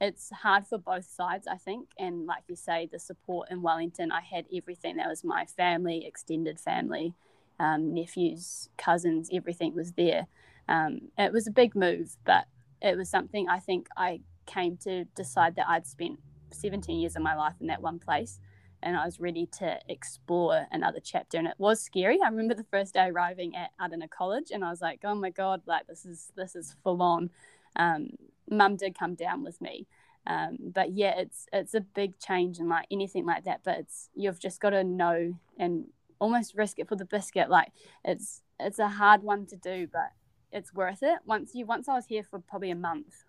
[0.00, 1.88] it's hard for both sides, I think.
[1.98, 4.96] And like you say, the support in Wellington, I had everything.
[4.96, 7.14] That was my family, extended family
[7.58, 10.26] um, nephews, cousins, everything was there.
[10.68, 12.46] Um, it was a big move, but
[12.82, 16.18] it was something I think I came to decide that I'd spent
[16.54, 18.38] 17 years of my life in that one place
[18.84, 21.38] and I was ready to explore another chapter.
[21.38, 22.18] And it was scary.
[22.22, 25.30] I remember the first day arriving at Arana College and I was like, oh my
[25.30, 27.30] God, like this is this is full on.
[27.76, 28.10] Um,
[28.48, 29.86] Mum did come down with me.
[30.26, 33.62] Um, but yeah, it's it's a big change and like anything like that.
[33.64, 35.86] But it's you've just got to know and
[36.20, 37.48] almost risk it for the biscuit.
[37.48, 37.72] Like
[38.04, 40.12] it's it's a hard one to do, but
[40.52, 41.20] it's worth it.
[41.24, 43.24] Once you once I was here for probably a month,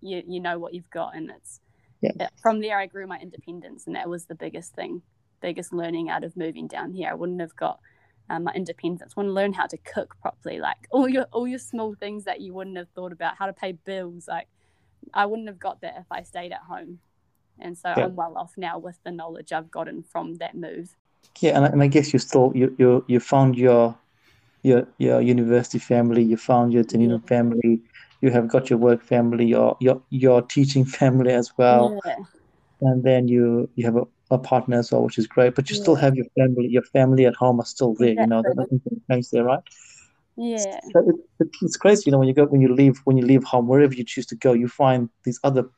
[0.00, 1.60] you you know what you've got, and it's
[2.16, 2.28] yeah.
[2.40, 5.02] from there I grew my independence, and that was the biggest thing,
[5.40, 7.08] biggest learning out of moving down here.
[7.10, 7.80] I wouldn't have got
[8.30, 9.14] um, my independence.
[9.16, 12.24] I want to learn how to cook properly, like all your all your small things
[12.24, 14.28] that you wouldn't have thought about, how to pay bills.
[14.28, 14.48] Like
[15.12, 16.98] I wouldn't have got that if I stayed at home,
[17.58, 18.04] and so yeah.
[18.04, 20.96] I'm well off now with the knowledge I've gotten from that move.
[21.40, 23.96] Yeah, and, and I guess you still you you you found your
[24.62, 27.28] your your university family, you found your Dunedin yeah.
[27.28, 27.80] family,
[28.24, 32.16] you have got your work family, your your your teaching family as well, yeah.
[32.80, 35.54] and then you you have a, a partner as well, which is great.
[35.54, 35.82] But you yeah.
[35.82, 38.12] still have your family, your family at home are still there.
[38.12, 38.22] Exactly.
[38.22, 39.60] You know, there's nothing change there, right?
[40.36, 42.04] Yeah, so it, it, it's crazy.
[42.06, 44.26] You know, when you go when you leave when you leave home, wherever you choose
[44.26, 45.68] to go, you find these other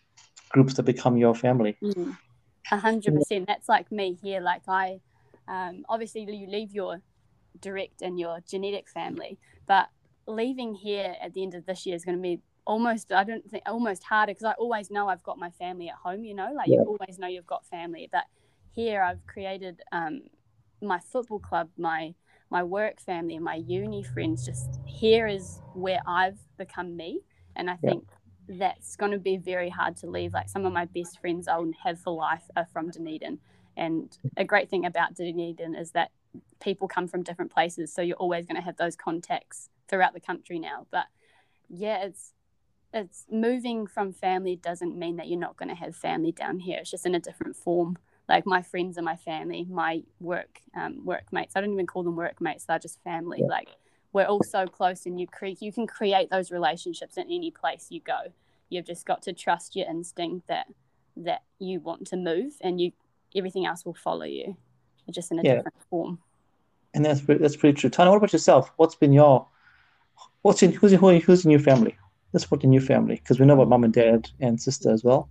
[0.51, 1.77] groups that become your family.
[1.83, 2.17] Mm.
[2.71, 3.49] A hundred percent.
[3.49, 4.41] That's like me here.
[4.41, 5.01] Like I
[5.49, 7.03] um, obviously, you leave your
[7.61, 9.89] direct and your genetic family, but
[10.27, 13.49] leaving here at the end of this year is going to be almost I don't
[13.49, 16.25] think almost harder because I always know I've got my family at home.
[16.25, 16.77] You know, like yeah.
[16.77, 18.25] you always know you've got family, but
[18.73, 20.23] here I've created um,
[20.83, 22.15] my football club, my
[22.51, 24.45] my work family, my uni friends.
[24.45, 27.21] Just here is where I've become me,
[27.55, 28.05] and I think
[28.49, 28.57] yeah.
[28.59, 30.33] that's going to be very hard to leave.
[30.33, 33.39] Like some of my best friends I'll have for life are from Dunedin,
[33.77, 36.11] and a great thing about Dunedin is that
[36.61, 37.93] people come from different places.
[37.93, 40.87] So you're always going to have those contacts throughout the country now.
[40.91, 41.07] But
[41.69, 42.33] yeah, it's
[42.93, 46.79] it's moving from family doesn't mean that you're not going to have family down here.
[46.81, 47.99] It's just in a different form.
[48.29, 51.55] Like my friends are my family, my work um, workmates.
[51.55, 53.39] I don't even call them workmates; they're just family.
[53.41, 53.49] Yeah.
[53.49, 53.69] Like
[54.13, 57.87] we're all so close, and you create you can create those relationships in any place
[57.91, 58.33] you go.
[58.69, 60.67] You've just got to trust your instinct that
[61.17, 62.93] that you want to move, and you
[63.37, 64.57] everything else will follow you,
[65.13, 65.55] just in a yeah.
[65.57, 66.19] different form.
[66.95, 67.91] And that's that's pretty true.
[67.91, 68.73] Tana, what about yourself?
[68.77, 69.47] What's been your
[70.43, 71.97] what's in who's in who's in your family?
[72.33, 75.05] Let's put in your family because we know about mum and dad and sister as
[75.05, 75.29] well.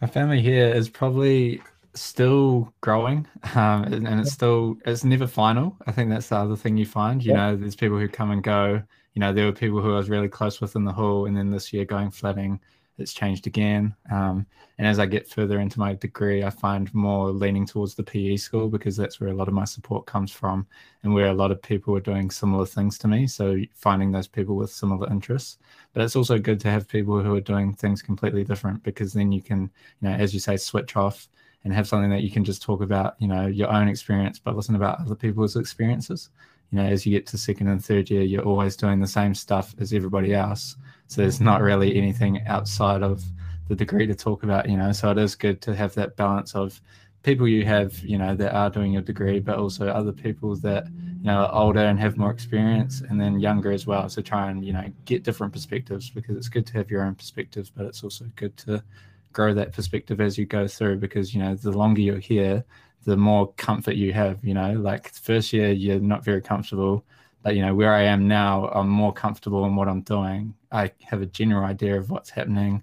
[0.00, 1.60] My family here is probably
[1.94, 5.76] still growing, um, and it's still it's never final.
[5.86, 7.22] I think that's the other thing you find.
[7.24, 7.36] You yeah.
[7.36, 8.82] know, there's people who come and go.
[9.14, 11.36] You know, there were people who I was really close with in the hall, and
[11.36, 12.60] then this year going flatting,
[12.98, 13.94] it's changed again.
[14.10, 14.46] Um,
[14.78, 18.36] and as I get further into my degree, I find more leaning towards the PE
[18.36, 20.66] school because that's where a lot of my support comes from
[21.02, 23.26] and where a lot of people are doing similar things to me.
[23.26, 25.58] So finding those people with similar interests.
[25.92, 29.32] But it's also good to have people who are doing things completely different because then
[29.32, 31.28] you can, you know, as you say, switch off
[31.64, 34.56] and have something that you can just talk about, you know, your own experience, but
[34.56, 36.30] listen about other people's experiences.
[36.70, 39.34] You know, as you get to second and third year, you're always doing the same
[39.34, 40.76] stuff as everybody else
[41.08, 43.24] so there's not really anything outside of
[43.68, 44.92] the degree to talk about, you know.
[44.92, 46.80] So it is good to have that balance of
[47.22, 50.86] people you have, you know, that are doing your degree, but also other people that,
[50.86, 54.08] you know, are older and have more experience and then younger as well.
[54.10, 57.14] So try and, you know, get different perspectives because it's good to have your own
[57.14, 58.84] perspectives, but it's also good to
[59.32, 62.64] grow that perspective as you go through because, you know, the longer you're here,
[63.04, 67.04] the more comfort you have, you know, like first year you're not very comfortable
[67.42, 70.54] but you know where i am now i'm more comfortable in what i'm doing.
[70.70, 72.82] I have a general idea of what's happening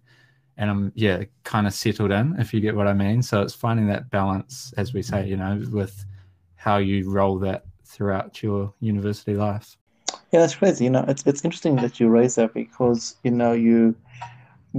[0.57, 3.21] and i'm yeah kind of settled in if you get what i mean.
[3.21, 6.05] So it's finding that balance as we say you know with
[6.55, 9.77] how you roll that throughout your university life.
[10.31, 10.85] Yeah that's crazy.
[10.85, 13.95] You know it's, it's interesting that you raise that because you know you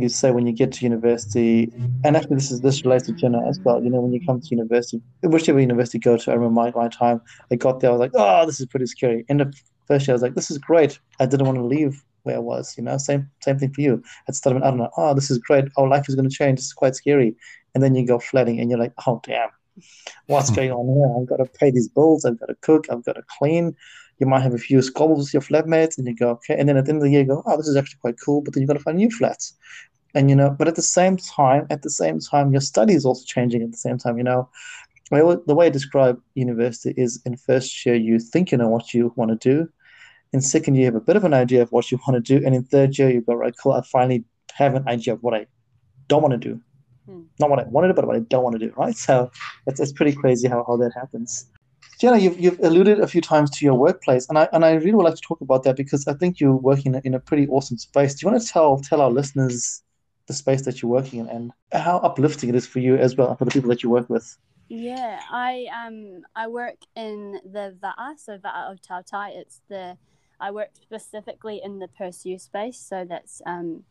[0.03, 1.73] you say when you get to university,
[2.05, 3.83] and actually this is this relates to Jenna as well.
[3.83, 6.71] You know, when you come to university, whichever university you go to, I remember my,
[6.73, 9.25] my time, I got there, I was like, oh, this is pretty scary.
[9.29, 9.53] In the
[9.87, 10.99] first year, I was like, this is great.
[11.21, 12.75] I didn't want to leave where I was.
[12.77, 13.95] You know, same same thing for you.
[13.95, 15.67] At the start I don't know, oh, this is great.
[15.77, 16.59] Our life is going to change.
[16.59, 17.37] It's quite scary.
[17.75, 19.51] And then you go flatting, and you're like, oh, damn,
[20.27, 21.21] what's going on here?
[21.21, 22.25] I've got to pay these bills.
[22.25, 22.87] I've got to cook.
[22.91, 23.77] I've got to clean
[24.19, 26.57] you might have a few squabbles with your flatmates and you go, okay.
[26.59, 28.17] And then at the end of the year, you go, oh, this is actually quite
[28.25, 28.41] cool.
[28.41, 29.55] But then you've got to find new flats.
[30.15, 33.05] And, you know, but at the same time, at the same time, your study is
[33.05, 34.49] also changing at the same time, you know.
[35.11, 39.13] The way I describe university is in first year, you think you know what you
[39.15, 39.69] want to do.
[40.33, 42.39] In second year, you have a bit of an idea of what you want to
[42.39, 42.45] do.
[42.45, 44.25] And in third year, you go, right, cool, I finally
[44.55, 45.47] have an idea of what I
[46.09, 46.61] don't want to do.
[47.07, 47.23] Hmm.
[47.39, 48.97] Not what I wanted to do, but what I don't want to do, right?
[48.97, 49.31] So
[49.67, 51.51] it's, it's pretty crazy how, how that happens.
[51.99, 54.93] Jenna, you've, you've alluded a few times to your workplace, and I and I really
[54.93, 57.79] would like to talk about that because I think you're working in a pretty awesome
[57.79, 58.15] space.
[58.15, 59.83] Do you want to tell tell our listeners
[60.27, 63.35] the space that you're working in and how uplifting it is for you as well
[63.37, 64.37] for the people that you work with?
[64.69, 69.31] Yeah, I um I work in the VAA, so Va'a o Tautai.
[69.35, 69.97] It's the
[70.39, 73.85] I work specifically in the Pursue space, so that's um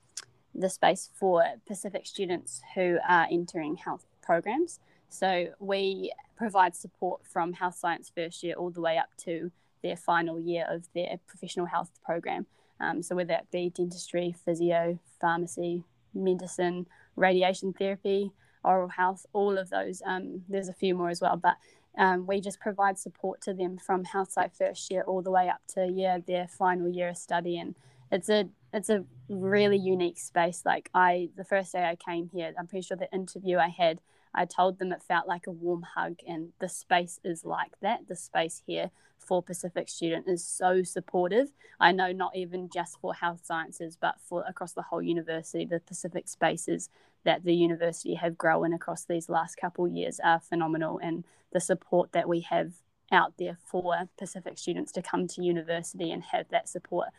[0.54, 4.80] the space for Pacific students who are entering health programs.
[5.10, 9.96] So we provide support from health science first year all the way up to their
[9.96, 12.46] final year of their professional health program.
[12.80, 18.32] Um, so whether that be dentistry, physio, pharmacy, medicine, radiation therapy,
[18.64, 20.02] oral health, all of those.
[20.06, 21.56] Um, there's a few more as well, but
[21.98, 25.48] um, we just provide support to them from health sci first year all the way
[25.48, 27.76] up to yeah their final year of study, and
[28.12, 30.64] it's a it's a really unique space.
[30.66, 34.02] Like I, the first day I came here, I'm pretty sure the interview I had
[34.36, 38.08] I told them it felt like a warm hug, and the space is like that.
[38.08, 41.52] The space here for Pacific Student is so supportive.
[41.80, 45.80] I know not even just for health sciences, but for across the whole university, the
[45.80, 46.90] Pacific spaces
[47.24, 52.12] that the university have grown across these last couple years are phenomenal, and the support
[52.12, 52.74] that we have
[53.12, 57.10] out there for Pacific students to come to university and have that support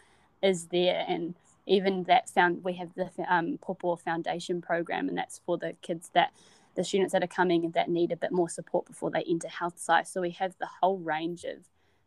[0.43, 1.35] is there and
[1.67, 6.11] even that found we have the um, Popo Foundation program and that's for the kids
[6.15, 6.33] that
[6.77, 9.79] the students that are coming that need a bit more support before they enter health
[9.79, 10.11] science.
[10.11, 11.59] So we have the whole range of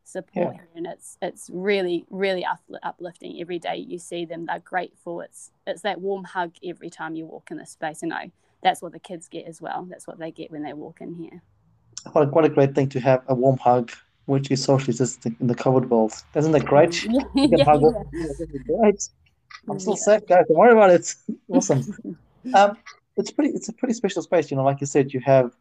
[0.03, 0.61] support yeah.
[0.75, 2.43] and it's it's really really
[2.81, 4.45] uplifting every day you see them.
[4.45, 5.21] They're grateful.
[5.21, 8.01] It's it's that warm hug every time you walk in this space.
[8.01, 8.31] And I
[8.63, 9.85] that's what the kids get as well.
[9.89, 11.41] That's what they get when they walk in here.
[12.11, 13.91] What a, what a great thing to have a warm hug
[14.25, 16.13] which is socially distant in the COVID world.
[16.35, 17.03] Isn't that great?
[17.09, 18.45] Yeah, yeah, yeah.
[18.67, 19.09] great.
[19.67, 20.45] I'm still safe guys.
[20.47, 21.15] Don't worry about it.
[21.49, 22.17] Awesome.
[22.53, 22.77] Um,
[23.19, 24.49] it's pretty it's a pretty special space.
[24.49, 25.51] You know, like you said, you have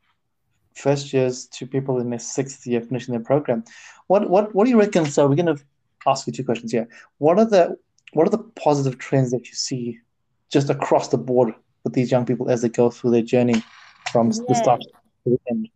[0.74, 3.64] first years to people in their sixth year finishing their program.
[4.06, 5.06] What what what do you reckon?
[5.06, 5.62] So we're going to
[6.06, 6.88] ask you two questions here.
[7.18, 7.76] What are the
[8.12, 9.98] what are the positive trends that you see
[10.50, 13.62] just across the board with these young people as they go through their journey
[14.12, 14.42] from yeah.
[14.48, 15.68] the start to the end?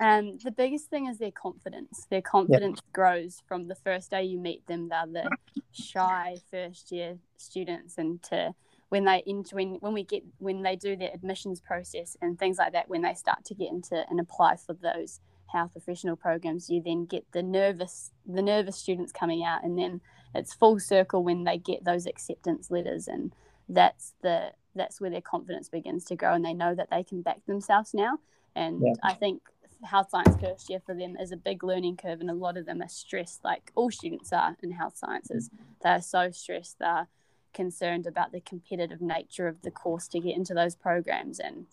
[0.00, 2.06] Um, the biggest thing is their confidence.
[2.10, 2.92] Their confidence yeah.
[2.92, 4.88] grows from the first day you meet them.
[4.88, 5.30] They're the
[5.72, 8.54] shy first year students, and to
[8.92, 12.58] when they into when, when we get when they do their admissions process and things
[12.58, 16.68] like that when they start to get into and apply for those health professional programs
[16.68, 19.98] you then get the nervous the nervous students coming out and then
[20.34, 23.34] it's full circle when they get those acceptance letters and
[23.66, 27.22] that's the that's where their confidence begins to grow and they know that they can
[27.22, 28.18] back themselves now.
[28.54, 28.92] And yeah.
[29.02, 29.40] i think
[29.82, 32.66] health science first year for them is a big learning curve and a lot of
[32.66, 35.48] them are stressed like all students are in health sciences.
[35.48, 35.64] Mm-hmm.
[35.82, 37.08] They're so stressed they're
[37.52, 41.66] concerned about the competitive nature of the course to get into those programs and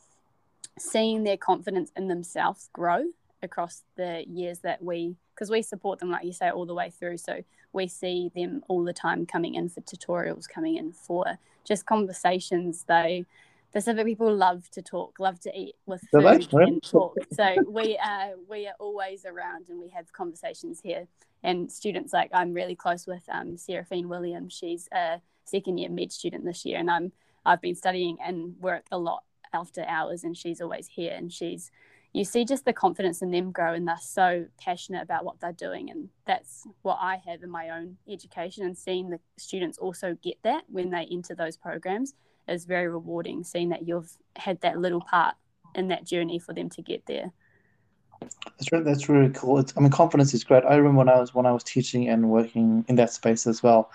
[0.77, 3.05] seeing their confidence in themselves grow
[3.41, 6.89] across the years that we because we support them like you say all the way
[6.89, 11.25] through so we see them all the time coming in for tutorials coming in for
[11.63, 13.25] just conversations they
[13.71, 17.15] Pacific people love to talk, love to eat with food and talk.
[17.31, 21.07] So we are we are always around and we have conversations here.
[21.43, 24.53] And students like I'm really close with um, Seraphine Williams.
[24.53, 27.11] She's a second year med student this year, and I'm
[27.45, 31.71] I've been studying and work a lot after hours, and she's always here, and she's
[32.13, 35.51] you see just the confidence in them grow and they're so passionate about what they're
[35.51, 40.17] doing and that's what i have in my own education and seeing the students also
[40.23, 42.13] get that when they enter those programs
[42.47, 45.35] is very rewarding seeing that you've had that little part
[45.75, 47.31] in that journey for them to get there
[48.21, 49.59] that's really, that's really cool.
[49.59, 50.63] It's, I mean, confidence is great.
[50.65, 53.63] I remember when I was when I was teaching and working in that space as
[53.63, 53.89] well.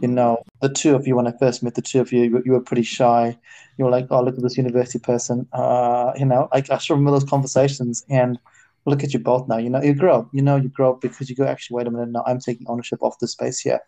[0.00, 2.52] You know, the two of you when I first met the two of you, you,
[2.52, 3.38] were pretty shy.
[3.76, 6.96] You were like, "Oh, look at this university person." Uh, you know, I, I still
[6.96, 8.04] remember those conversations.
[8.10, 8.38] And
[8.86, 9.58] look at you both now.
[9.58, 10.28] You know, you grow up.
[10.32, 12.10] You know, you grow up because you go, "Actually, wait a minute.
[12.10, 13.80] Now I'm taking ownership of the space here."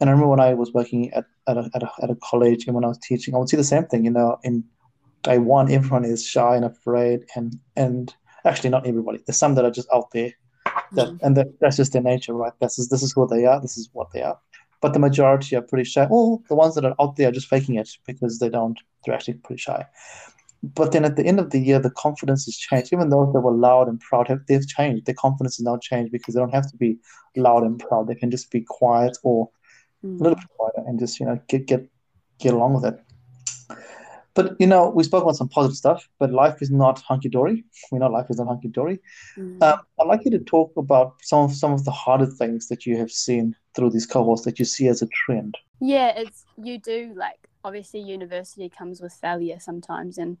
[0.00, 2.64] And I remember when I was working at, at, a, at, a, at a college
[2.64, 4.02] and when I was teaching, I would see the same thing.
[4.06, 4.64] You know, in
[5.22, 8.14] day one, everyone is shy and afraid, and and
[8.44, 9.20] actually not everybody.
[9.26, 10.32] There's some that are just out there,
[10.92, 11.24] that mm-hmm.
[11.24, 12.52] and that, that's just their nature, right?
[12.60, 13.60] This is this is who they are.
[13.60, 14.38] This is what they are.
[14.80, 16.08] But the majority are pretty shy.
[16.10, 18.78] Oh, the ones that are out there are just faking it because they don't.
[19.04, 19.84] They're actually pretty shy.
[20.62, 22.92] But then at the end of the year, the confidence has changed.
[22.92, 25.06] Even though they were loud and proud, they've changed.
[25.06, 26.98] Their confidence has now changed because they don't have to be
[27.36, 28.08] loud and proud.
[28.08, 29.50] They can just be quiet or
[30.04, 30.20] mm.
[30.20, 31.88] a little bit quieter and just you know get get
[32.38, 33.00] get along with it.
[34.34, 37.64] But you know, we spoke about some positive stuff, but life is not hunky dory.
[37.90, 39.00] We know life is not hunky dory.
[39.36, 39.62] Mm.
[39.62, 42.86] Um, I'd like you to talk about some of some of the harder things that
[42.86, 45.56] you have seen through these cohorts that you see as a trend.
[45.80, 50.38] Yeah, it's you do like obviously university comes with failure sometimes, and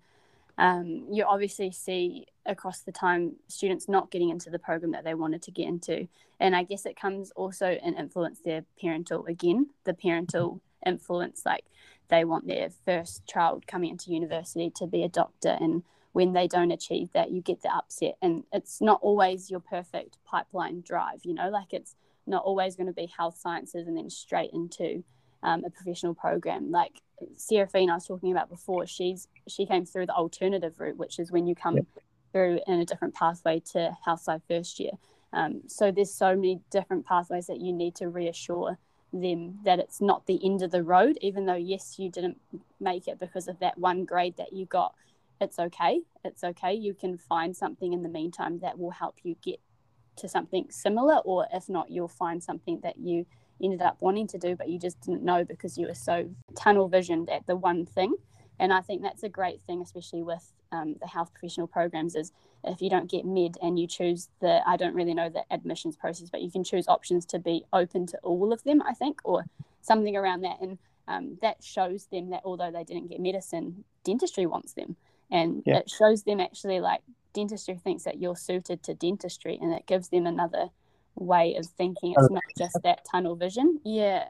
[0.58, 5.14] um, you obviously see across the time students not getting into the program that they
[5.14, 6.06] wanted to get into,
[6.38, 11.64] and I guess it comes also and influence their parental again, the parental influence like
[12.08, 16.48] they want their first child coming into university to be a doctor and when they
[16.48, 18.16] don't achieve that you get the upset.
[18.20, 21.94] And it's not always your perfect pipeline drive you know like it's
[22.26, 25.02] not always going to be health sciences and then straight into
[25.42, 26.70] um, a professional program.
[26.70, 27.00] Like
[27.36, 31.30] Seraphine I was talking about before she's she came through the alternative route which is
[31.30, 31.86] when you come yep.
[32.32, 34.92] through in a different pathway to health sci first year.
[35.32, 38.78] Um, so there's so many different pathways that you need to reassure
[39.12, 42.40] them that it's not the end of the road, even though, yes, you didn't
[42.78, 44.94] make it because of that one grade that you got.
[45.40, 46.02] It's okay.
[46.24, 46.74] It's okay.
[46.74, 49.58] You can find something in the meantime that will help you get
[50.16, 53.26] to something similar, or if not, you'll find something that you
[53.62, 56.88] ended up wanting to do, but you just didn't know because you were so tunnel
[56.88, 58.14] visioned at the one thing.
[58.58, 62.32] And I think that's a great thing, especially with um, the health professional programs, is
[62.64, 65.96] if you don't get med and you choose the, I don't really know the admissions
[65.96, 69.20] process, but you can choose options to be open to all of them, I think,
[69.24, 69.44] or
[69.80, 70.60] something around that.
[70.60, 74.96] And um, that shows them that although they didn't get medicine, dentistry wants them.
[75.30, 75.78] And yeah.
[75.78, 77.00] it shows them actually like
[77.32, 80.68] dentistry thinks that you're suited to dentistry and it gives them another
[81.14, 82.14] way of thinking.
[82.16, 83.80] It's not just that tunnel vision.
[83.84, 84.26] Yeah.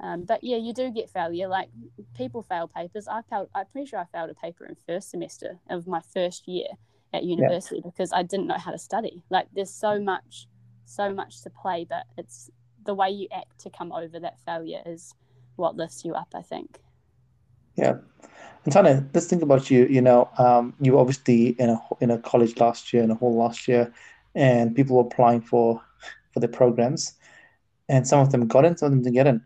[0.00, 1.48] Um, but yeah, you do get failure.
[1.48, 1.68] Like
[2.16, 3.08] people fail papers.
[3.08, 3.48] I failed.
[3.54, 6.68] I'm pretty sure I failed a paper in first semester of my first year
[7.12, 7.90] at university yeah.
[7.90, 9.22] because I didn't know how to study.
[9.30, 10.46] Like there's so much,
[10.84, 12.50] so much to play, but it's
[12.84, 15.14] the way you act to come over that failure is
[15.56, 16.28] what lifts you up.
[16.34, 16.78] I think.
[17.76, 17.98] Yeah,
[18.64, 19.86] and Tanya, let's think about you.
[19.86, 23.14] You know, um, you were obviously in a in a college last year, in a
[23.14, 23.92] hall last year,
[24.34, 25.82] and people were applying for
[26.32, 27.14] for the programs,
[27.88, 29.42] and some of them got in, some of them didn't get in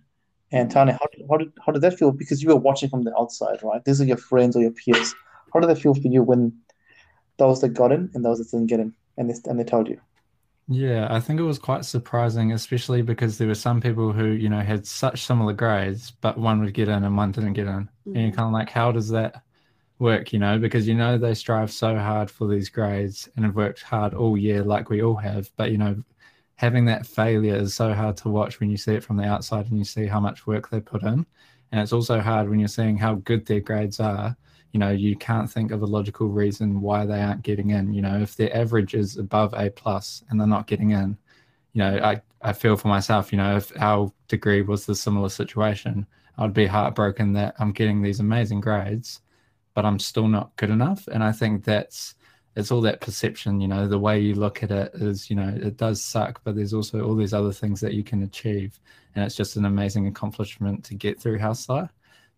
[0.52, 2.12] and Tanya, how did, how did how did that feel?
[2.12, 3.82] Because you were watching from the outside, right?
[3.84, 5.14] These are your friends or your peers.
[5.52, 6.52] How did that feel for you when
[7.43, 9.88] those that got in and those that didn't get in, and they and they told
[9.88, 10.01] you?
[10.68, 14.49] Yeah, I think it was quite surprising, especially because there were some people who you
[14.49, 17.72] know had such similar grades, but one would get in and one didn't get in,
[17.82, 18.11] mm-hmm.
[18.11, 18.36] and you're mm-hmm.
[18.36, 19.43] kind of like, how does that
[19.99, 20.32] work?
[20.32, 23.82] You know, because you know they strive so hard for these grades and have worked
[23.82, 26.03] hard all year, like we all have, but you know
[26.57, 29.66] having that failure is so hard to watch when you see it from the outside
[29.68, 31.26] and you see how much work they put in.
[31.72, 34.36] And it's also hard when you're seeing how good their grades are.
[34.72, 37.92] You know, you can't think of a logical reason why they aren't getting in.
[37.92, 41.16] You know, if their average is above A plus and they're not getting in,
[41.72, 45.28] you know, I, I feel for myself, you know, if our degree was the similar
[45.28, 46.06] situation,
[46.38, 49.20] I'd be heartbroken that I'm getting these amazing grades,
[49.74, 51.06] but I'm still not good enough.
[51.08, 52.14] And I think that's
[52.56, 55.48] it's all that perception you know the way you look at it is you know
[55.56, 58.78] it does suck but there's also all these other things that you can achieve
[59.14, 61.88] and it's just an amazing accomplishment to get through health sci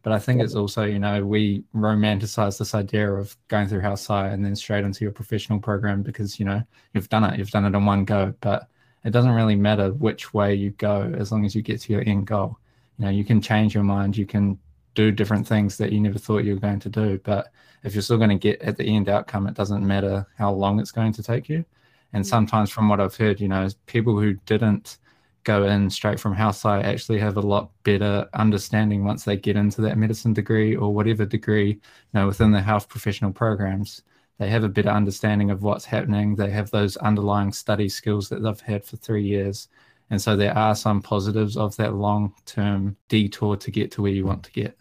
[0.05, 3.99] but i think it's also you know we romanticize this idea of going through health
[3.99, 7.51] sci and then straight into your professional program because you know you've done it you've
[7.51, 8.69] done it in one go but
[9.05, 12.03] it doesn't really matter which way you go as long as you get to your
[12.07, 12.57] end goal
[12.99, 14.57] you know you can change your mind you can
[14.95, 17.21] do different things that you never thought you were going to do.
[17.25, 17.53] But
[17.83, 20.81] if you're still going to get at the end outcome, it doesn't matter how long
[20.81, 21.65] it's going to take you.
[22.13, 22.29] And mm.
[22.29, 24.99] sometimes, from what I've heard, you know, people who didn't
[25.45, 29.57] go in straight from health sci actually have a lot better understanding once they get
[29.57, 31.81] into that medicine degree or whatever degree, you
[32.15, 34.03] know, within the health professional programs.
[34.39, 36.35] They have a better understanding of what's happening.
[36.35, 39.69] They have those underlying study skills that they've had for three years.
[40.11, 44.13] And so there are some positives of that long term detour to get to where
[44.13, 44.77] you want to get.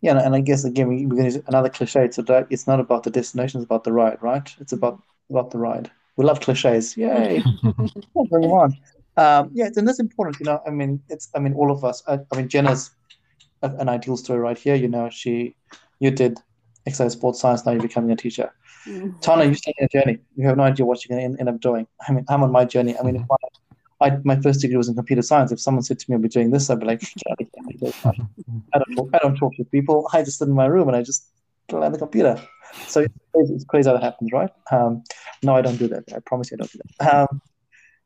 [0.00, 2.04] Yeah, and I guess again we're going to use another cliche.
[2.04, 4.52] It's about, it's not about the destination; it's about the ride, right?
[4.58, 5.90] It's about about the ride.
[6.16, 6.96] We love cliches.
[6.96, 7.42] Yay!
[8.28, 8.76] Bring on.
[9.16, 10.38] Um, yeah, and that's important.
[10.40, 12.02] You know, I mean, it's I mean, all of us.
[12.08, 12.90] I, I mean, Jenna's
[13.62, 14.74] a, an ideal story right here.
[14.74, 15.54] You know, she,
[16.00, 16.38] you did
[16.86, 17.64] exercise sports science.
[17.64, 18.52] Now you're becoming a teacher.
[18.86, 19.18] Mm-hmm.
[19.20, 20.18] Tana, you're starting a journey.
[20.36, 21.86] You have no idea what you're going to end up doing.
[22.08, 22.98] I mean, I'm on my journey.
[22.98, 25.52] I mean, if I, I, my first degree was in computer science.
[25.52, 29.10] If someone said to me, "I'll be doing this," I'd be like, "I don't talk.
[29.14, 30.08] I don't talk to people.
[30.12, 31.28] I just sit in my room and I just
[31.68, 32.42] play on the computer."
[32.88, 34.50] So it's crazy, it's crazy how that happens, right?
[34.70, 35.04] Um,
[35.42, 36.04] no, I don't do that.
[36.14, 37.14] I promise you, I don't do that.
[37.14, 37.42] Um,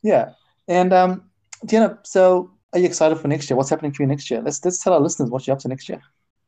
[0.03, 0.33] yeah,
[0.69, 1.31] and um,
[1.65, 3.57] Diana, so are you excited for next year?
[3.57, 4.41] What's happening for you next year?
[4.41, 6.03] Let's let's tell our listeners what you're up to next year.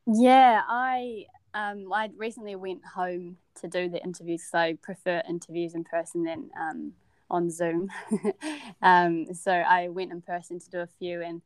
[0.05, 5.75] Yeah, I um I recently went home to do the interviews, so I prefer interviews
[5.75, 6.93] in person than um
[7.29, 7.89] on Zoom.
[8.81, 11.41] um, so I went in person to do a few, and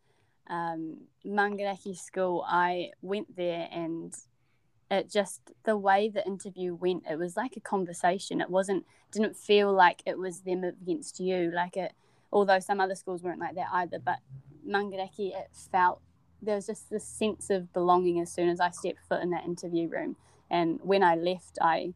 [0.50, 0.98] um,
[1.94, 4.14] School, I went there and
[4.92, 8.42] it just the way the interview went, it was like a conversation.
[8.42, 11.52] It wasn't didn't feel like it was them against you.
[11.54, 11.94] Like it,
[12.34, 14.18] although some other schools weren't like that either, but
[14.68, 16.02] Maungaraki, it felt
[16.42, 19.46] there was just this sense of belonging as soon as I stepped foot in that
[19.46, 20.18] interview room.
[20.50, 21.94] And when I left, I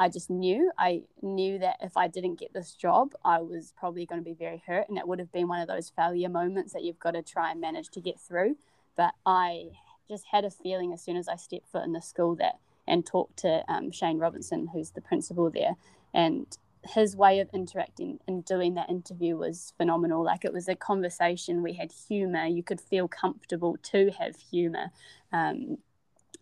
[0.00, 4.06] I just knew I knew that if I didn't get this job, I was probably
[4.06, 6.72] going to be very hurt, and it would have been one of those failure moments
[6.72, 8.56] that you've got to try and manage to get through.
[8.96, 9.70] But I
[10.08, 13.04] just had a feeling as soon as I stepped foot in the school that and
[13.04, 15.76] talked to um, Shane Robinson, who's the principal there,
[16.14, 16.46] and
[16.94, 20.24] his way of interacting and doing that interview was phenomenal.
[20.24, 21.62] Like it was a conversation.
[21.62, 22.46] We had humor.
[22.46, 24.90] You could feel comfortable to have humor,
[25.32, 25.78] um,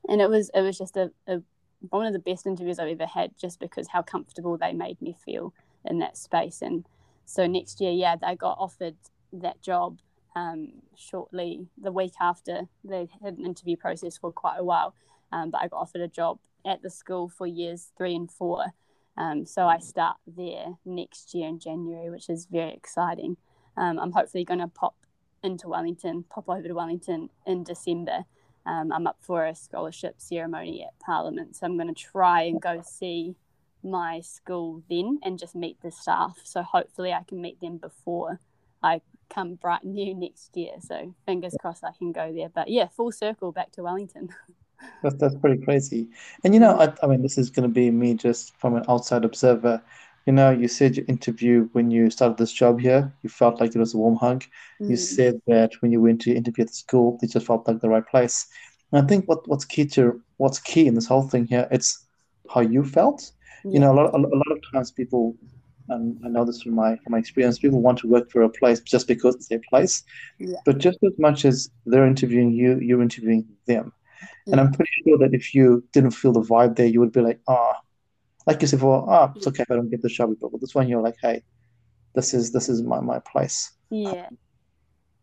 [0.08, 1.42] and it was it was just a, a
[1.90, 5.14] one of the best interviews I've ever had just because how comfortable they made me
[5.24, 5.52] feel
[5.84, 6.62] in that space.
[6.62, 6.86] And
[7.24, 8.96] so next year, yeah, I got offered
[9.32, 9.98] that job
[10.34, 12.62] um, shortly the week after.
[12.84, 14.94] They had an interview process for quite a while,
[15.32, 18.66] um, but I got offered a job at the school for years three and four.
[19.16, 23.36] Um, so I start there next year in January, which is very exciting.
[23.76, 24.94] Um, I'm hopefully going to pop
[25.42, 28.24] into Wellington, pop over to Wellington in December
[28.66, 32.60] um, I'm up for a scholarship ceremony at Parliament, so I'm going to try and
[32.60, 33.36] go see
[33.82, 36.40] my school then and just meet the staff.
[36.42, 38.40] So hopefully I can meet them before
[38.82, 40.74] I come bright new next year.
[40.80, 42.48] So fingers crossed I can go there.
[42.48, 44.30] But yeah, full circle back to Wellington.
[45.02, 46.08] That's that's pretty crazy.
[46.44, 48.84] And you know, I, I mean, this is going to be me just from an
[48.88, 49.82] outside observer.
[50.26, 53.74] You know, you said your interview when you started this job here, you felt like
[53.74, 54.44] it was a warm hug.
[54.80, 54.90] Mm.
[54.90, 57.80] You said that when you went to interview at the school, it just felt like
[57.80, 58.46] the right place.
[58.92, 62.06] And I think what, what's key to what's key in this whole thing here, it's
[62.52, 63.30] how you felt.
[63.64, 63.72] Yeah.
[63.72, 65.36] You know, a lot, a, a lot of times people,
[65.88, 68.48] and I know this from my from my experience, people want to work for a
[68.48, 70.02] place just because it's their place.
[70.38, 70.56] Yeah.
[70.64, 73.92] But just as much as they're interviewing you, you're interviewing them.
[74.46, 77.20] And I'm pretty sure that if you didn't feel the vibe there, you would be
[77.20, 77.80] like, ah, oh,
[78.46, 80.60] like you said, well, ah, oh, it's okay if I don't get the job, but
[80.60, 81.42] this one, you're like, hey,
[82.14, 83.72] this is this is my my place.
[83.90, 84.28] Yeah,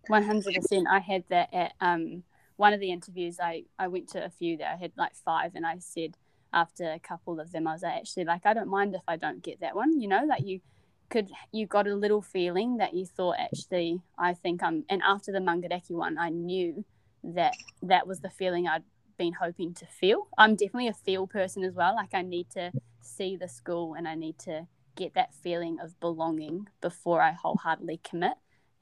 [0.08, 0.88] one hundred percent.
[0.90, 2.24] I had that at um
[2.58, 3.40] one of the interviews.
[3.42, 4.70] I I went to a few there.
[4.70, 6.16] I had like five, and I said
[6.52, 9.42] after a couple of them, I was actually like, I don't mind if I don't
[9.42, 10.00] get that one.
[10.00, 10.60] You know, like you
[11.10, 14.84] could you got a little feeling that you thought actually I think I'm.
[14.90, 16.84] And after the Maungaraki one, I knew
[17.24, 18.84] that that was the feeling I'd
[19.18, 20.28] been hoping to feel.
[20.38, 21.96] I'm definitely a feel person as well.
[21.96, 26.00] Like I need to see the school and I need to get that feeling of
[26.00, 28.34] belonging before I wholeheartedly commit.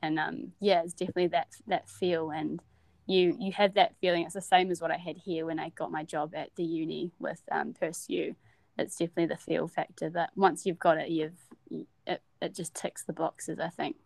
[0.01, 2.59] And um, yeah, it's definitely that that feel, and
[3.05, 4.23] you you have that feeling.
[4.23, 6.63] It's the same as what I had here when I got my job at the
[6.63, 8.35] uni with um, Pursue.
[8.79, 10.09] It's definitely the feel factor.
[10.09, 11.37] That once you've got it, you've
[12.07, 13.59] it, it just ticks the boxes.
[13.59, 13.97] I think.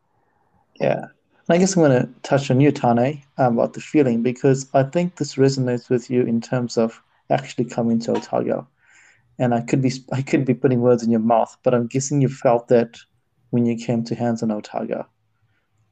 [0.81, 1.05] Yeah,
[1.47, 5.17] I guess I'm going to touch on you, Tane, about the feeling because I think
[5.17, 8.67] this resonates with you in terms of actually coming to Otago.
[9.37, 12.21] And I could be I could be putting words in your mouth, but I'm guessing
[12.21, 12.97] you felt that
[13.49, 15.05] when you came to Hands on Otago.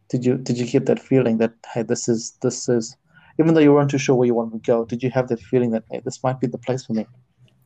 [0.09, 2.95] Did you did you get that feeling that hey this is this is
[3.39, 5.41] even though you weren't too sure where you wanted to go, did you have that
[5.41, 7.05] feeling that hey this might be the place for me?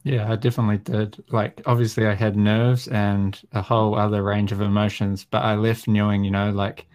[0.03, 1.23] Yeah, I definitely did.
[1.29, 5.88] Like obviously I had nerves and a whole other range of emotions, but I left
[5.88, 6.88] knowing, you know, like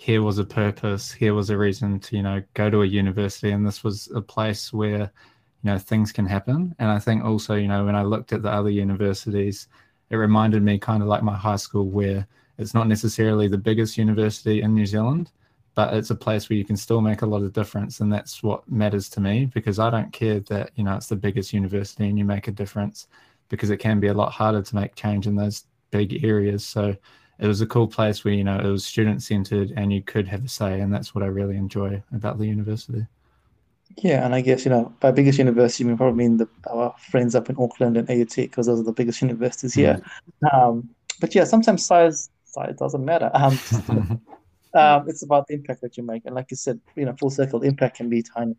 [0.00, 3.50] here was a purpose, here was a reason to, you know, go to a university.
[3.50, 5.12] And this was a place where,
[5.62, 6.74] you know, things can happen.
[6.78, 9.68] And I think also, you know, when I looked at the other universities,
[10.08, 12.26] it reminded me kind of like my high school, where
[12.56, 15.32] it's not necessarily the biggest university in New Zealand,
[15.74, 18.00] but it's a place where you can still make a lot of difference.
[18.00, 21.16] And that's what matters to me because I don't care that, you know, it's the
[21.16, 23.06] biggest university and you make a difference
[23.50, 26.64] because it can be a lot harder to make change in those big areas.
[26.64, 26.96] So,
[27.40, 30.28] it was a cool place where you know it was student centered and you could
[30.28, 33.06] have a say, and that's what I really enjoy about the university.
[33.96, 37.34] Yeah, and I guess you know by biggest university, we probably mean the, our friends
[37.34, 40.02] up in Auckland and AUT because those are the biggest universities here.
[40.44, 40.56] Mm-hmm.
[40.56, 43.30] Um, but yeah, sometimes size size doesn't matter.
[43.32, 43.58] Um,
[44.74, 47.30] um, it's about the impact that you make, and like you said, you know, full
[47.30, 48.54] circle impact can be tiny,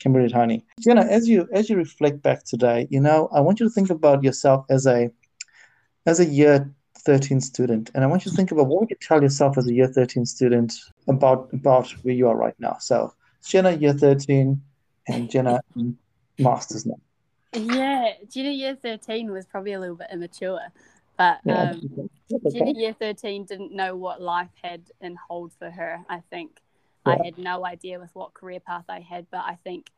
[0.00, 0.64] can be really tiny.
[0.80, 3.90] Jenna, as you as you reflect back today, you know, I want you to think
[3.90, 5.10] about yourself as a
[6.06, 6.72] as a year
[7.04, 9.66] 13 student, and I want you to think about what would you tell yourself as
[9.66, 10.72] a year 13 student
[11.08, 12.76] about about where you are right now.
[12.80, 13.12] So
[13.44, 14.60] Jenna, year 13,
[15.08, 15.60] and Jenna
[16.38, 17.00] masters now.
[17.52, 20.60] Yeah, Jenna year 13 was probably a little bit immature,
[21.16, 22.58] but yeah, um, okay.
[22.58, 26.00] Jenna year 13 didn't know what life had in hold for her.
[26.08, 26.60] I think
[27.06, 27.16] yeah.
[27.20, 29.90] I had no idea with what career path I had, but I think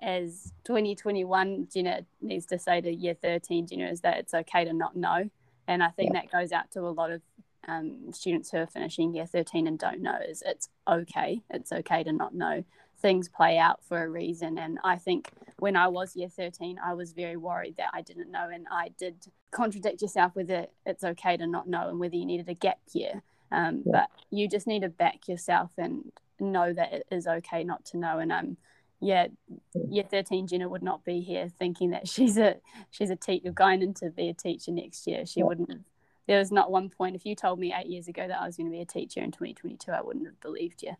[0.00, 4.72] as 2021, Jenna needs to say to year 13 Jenna is that it's okay to
[4.72, 5.30] not know.
[5.68, 6.20] And I think yeah.
[6.20, 7.22] that goes out to a lot of
[7.68, 11.42] um, students who are finishing year 13 and don't know is it's okay.
[11.50, 12.64] It's okay to not know.
[12.98, 14.58] Things play out for a reason.
[14.58, 18.30] And I think when I was year 13, I was very worried that I didn't
[18.30, 18.48] know.
[18.52, 22.48] And I did contradict yourself whether it's okay to not know and whether you needed
[22.48, 23.22] a gap year.
[23.52, 23.92] Um, yeah.
[23.92, 26.10] But you just need to back yourself and
[26.40, 28.18] know that it is okay not to know.
[28.18, 28.56] And um,
[29.00, 29.60] yeah, mm.
[29.90, 32.56] year 13 Jenna would not be here thinking that she's a
[32.90, 33.54] she's a teacher mm.
[33.54, 35.26] going into be a teacher next year.
[35.26, 35.46] She yeah.
[35.46, 35.84] wouldn't
[36.26, 38.56] there was not one point if you told me eight years ago that I was
[38.56, 40.96] going to be a teacher in 2022, I wouldn't have believed you.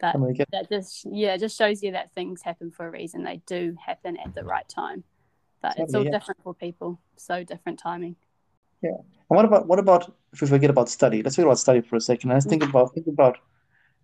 [0.00, 0.16] But
[0.50, 3.22] that just yeah, just shows you that things happen for a reason.
[3.22, 4.48] They do happen at the mm.
[4.48, 5.04] right time.
[5.62, 6.10] But it's all yeah.
[6.10, 7.00] different for people.
[7.16, 8.16] So different timing.
[8.82, 8.90] Yeah.
[8.90, 11.22] And what about what about if we forget about study?
[11.22, 12.30] Let's forget about study for a second.
[12.30, 12.68] Let's think mm.
[12.68, 13.38] about think about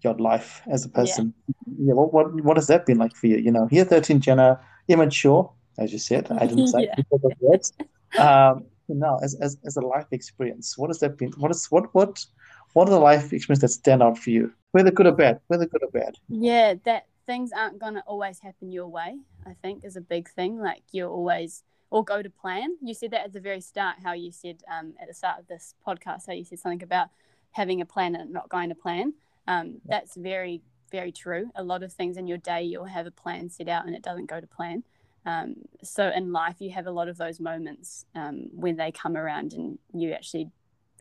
[0.02, 1.34] your life as a person.
[1.46, 1.86] Yeah.
[1.86, 3.38] yeah what, what what has that been like for you?
[3.38, 6.30] You know, here, 13 Jenna, immature, as you said.
[6.30, 6.94] I didn't say yeah.
[6.96, 7.72] because of words.
[8.18, 11.32] Um, now as, as as a life experience, what has that been?
[11.32, 12.24] What is what what
[12.72, 14.52] what are the life experiences that stand out for you?
[14.72, 16.16] Whether good or bad, whether good or bad.
[16.28, 20.58] Yeah, that things aren't gonna always happen your way, I think is a big thing.
[20.58, 22.76] Like you're always or go to plan.
[22.80, 25.46] You said that at the very start, how you said um, at the start of
[25.48, 27.08] this podcast, how you said something about
[27.52, 29.12] having a plan and not going to plan.
[29.46, 31.50] Um, that's very, very true.
[31.54, 34.02] A lot of things in your day, you'll have a plan set out and it
[34.02, 34.84] doesn't go to plan.
[35.26, 39.16] Um, so in life, you have a lot of those moments um, when they come
[39.16, 40.50] around and you actually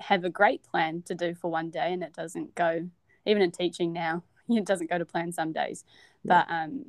[0.02, 2.90] have a great plan to do for one day and it doesn't go,
[3.26, 5.84] even in teaching now, it doesn't go to plan some days.
[6.24, 6.44] Yeah.
[6.48, 6.86] But um,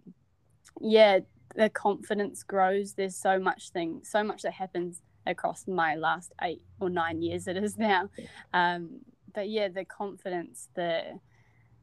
[0.81, 1.21] yeah,
[1.55, 2.95] the confidence grows.
[2.95, 7.47] There's so much thing, so much that happens across my last eight or nine years
[7.47, 8.09] it is now.
[8.53, 9.01] Um,
[9.33, 11.21] but yeah, the confidence, the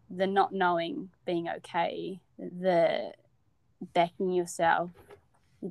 [0.10, 3.12] the not knowing being okay, the
[3.94, 4.92] backing yourself,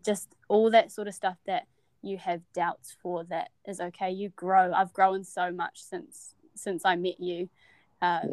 [0.05, 1.67] just all that sort of stuff that
[2.03, 4.11] you have doubts for that is okay.
[4.11, 4.73] You grow.
[4.73, 7.49] I've grown so much since since I met you
[8.01, 8.31] um,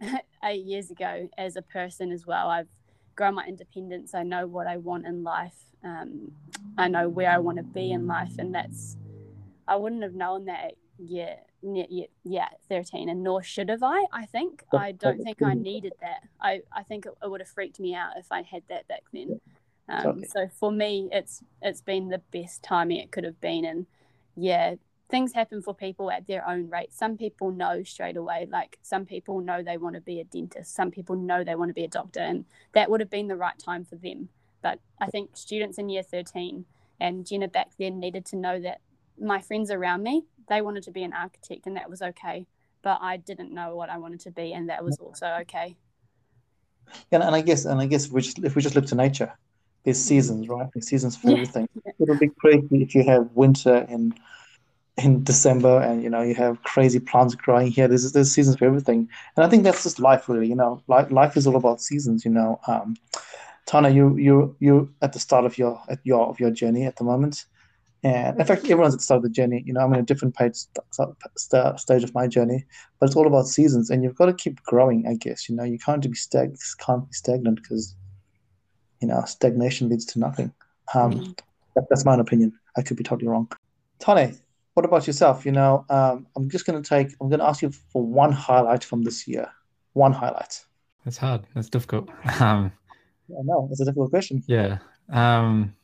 [0.00, 0.18] yeah.
[0.44, 2.48] eight years ago as a person as well.
[2.48, 2.68] I've
[3.16, 4.14] grown my independence.
[4.14, 5.56] I know what I want in life.
[5.84, 6.32] Um,
[6.78, 8.96] I know where I want to be in life, and that's
[9.66, 11.48] I wouldn't have known that yet
[12.24, 14.64] yeah 13 and nor should have i i think.
[14.72, 16.22] I don't think i needed that.
[16.40, 19.02] I i think it, it would have freaked me out if i had that back
[19.12, 19.40] then.
[19.88, 23.64] Um, so for me it's it's been the best timing it could have been.
[23.64, 23.86] And
[24.36, 24.76] yeah
[25.08, 26.92] things happen for people at their own rate.
[26.92, 30.74] Some people know straight away like some people know they want to be a dentist.
[30.74, 33.36] Some people know they want to be a doctor and that would have been the
[33.36, 34.28] right time for them.
[34.62, 36.64] But i think students in year 13
[36.98, 38.80] and jenna back then needed to know that
[39.18, 42.46] my friends around me they wanted to be an architect and that was okay
[42.82, 45.76] but i didn't know what i wanted to be and that was also okay.
[47.10, 48.94] And, and i guess and i guess if we just, if we just look to
[48.94, 49.32] nature
[49.86, 50.08] there's mm-hmm.
[50.08, 50.68] seasons right?
[50.74, 51.34] There's seasons for yeah.
[51.34, 51.68] everything.
[51.98, 54.12] It'll be crazy if you have winter in
[54.98, 57.86] in december and you know you have crazy plants growing here.
[57.88, 59.08] There's there's seasons for everything.
[59.36, 62.24] And i think that's just life really you know life, life is all about seasons
[62.24, 62.60] you know.
[62.66, 62.96] Um
[63.66, 66.96] tana you you you at the start of your at your of your journey at
[66.96, 67.46] the moment
[68.02, 69.62] and in fact, everyone's at the start of the journey.
[69.66, 70.54] You know, I'm in a different page,
[70.90, 72.64] st- st- stage of my journey,
[73.00, 75.06] but it's all about seasons, and you've got to keep growing.
[75.06, 77.94] I guess you know you can't be stag- can't be stagnant because
[79.00, 80.52] you know stagnation leads to nothing.
[80.94, 81.32] Um, mm-hmm.
[81.74, 82.52] that, that's my opinion.
[82.76, 83.50] I could be totally wrong.
[83.98, 84.38] Tane,
[84.74, 85.46] what about yourself?
[85.46, 87.14] You know, um, I'm just going to take.
[87.20, 89.50] I'm going to ask you for one highlight from this year.
[89.94, 90.62] One highlight.
[91.04, 91.44] That's hard.
[91.54, 92.08] That's difficult.
[92.40, 92.72] Um,
[93.28, 94.44] I know it's a difficult question.
[94.46, 94.78] Yeah.
[95.08, 95.74] Um,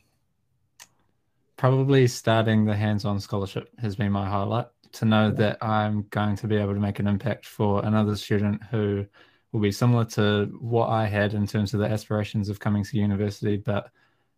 [1.57, 6.47] probably starting the hands-on scholarship has been my highlight to know that I'm going to
[6.47, 9.05] be able to make an impact for another student who
[9.51, 12.97] will be similar to what I had in terms of the aspirations of coming to
[12.97, 13.89] university, but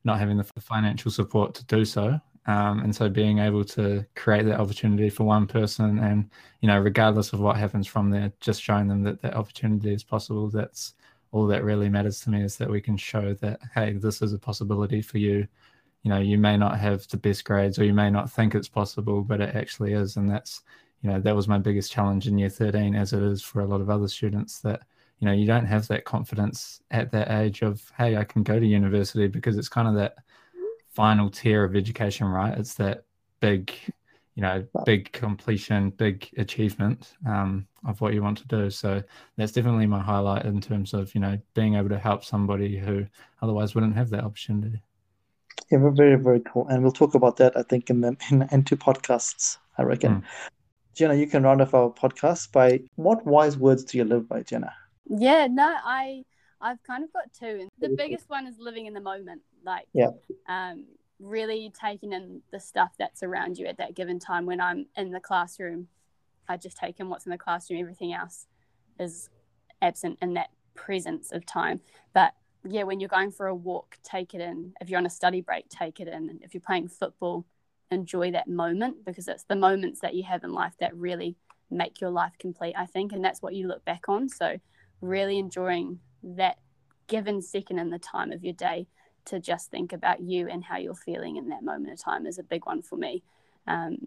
[0.04, 2.20] not having the financial support to do so.
[2.48, 6.30] Um, and so being able to create that opportunity for one person and,
[6.62, 10.04] you know, regardless of what happens from there, just showing them that that opportunity is
[10.04, 10.50] possible.
[10.50, 10.94] That's
[11.32, 14.32] all that really matters to me is that we can show that, hey, this is
[14.32, 15.48] a possibility for you
[16.06, 18.70] you know you may not have the best grades or you may not think it's
[18.70, 20.62] possible but it actually is and that's
[21.02, 23.66] you know that was my biggest challenge in year 13 as it is for a
[23.66, 24.84] lot of other students that
[25.20, 28.60] you know you don't have that confidence at that age of hey i can go
[28.60, 30.16] to university because it's kind of that
[30.92, 33.04] final tier of education right it's that
[33.40, 33.74] big
[34.36, 38.70] you know, big completion, big achievement um, of what you want to do.
[38.70, 39.02] So
[39.38, 43.06] that's definitely my highlight in terms of, you know, being able to help somebody who
[43.42, 44.82] otherwise wouldn't have that opportunity.
[45.72, 46.68] Yeah, we're very, very cool.
[46.68, 50.16] And we'll talk about that, I think, in the in, in two podcasts, I reckon.
[50.16, 50.24] Mm.
[50.94, 54.44] Jenna, you can round off our podcast by what wise words do you live by,
[54.44, 54.74] Jenna?
[55.08, 56.24] Yeah, no, I
[56.62, 57.68] I've kind of got two.
[57.80, 59.42] The biggest one is living in the moment.
[59.64, 60.12] Like yeah.
[60.48, 60.86] um
[61.20, 64.46] really taking in the stuff that's around you at that given time.
[64.46, 65.88] When I'm in the classroom,
[66.48, 67.82] I just take in what's in the classroom.
[67.82, 68.48] Everything else
[69.00, 69.30] is
[69.82, 71.82] absent in that presence of time.
[72.14, 72.34] But
[72.68, 74.74] yeah, when you're going for a walk, take it in.
[74.82, 76.40] If you're on a study break, take it in.
[76.42, 77.46] If you're playing football,
[77.92, 81.36] enjoy that moment because it's the moments that you have in life that really
[81.70, 83.12] make your life complete, I think.
[83.12, 84.30] And that's what you look back on.
[84.30, 84.60] So,
[85.02, 86.58] really enjoying that
[87.08, 88.88] given second in the time of your day
[89.26, 92.40] to just think about you and how you're feeling in that moment of time is
[92.40, 93.24] a big one for me.
[93.68, 93.98] Um,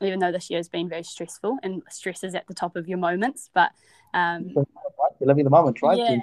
[0.00, 2.88] even though this year has been very stressful and stress is at the top of
[2.88, 3.70] your moments, but
[4.14, 4.50] um,
[5.20, 5.98] you're living the moment, right?
[5.98, 6.20] Yeah.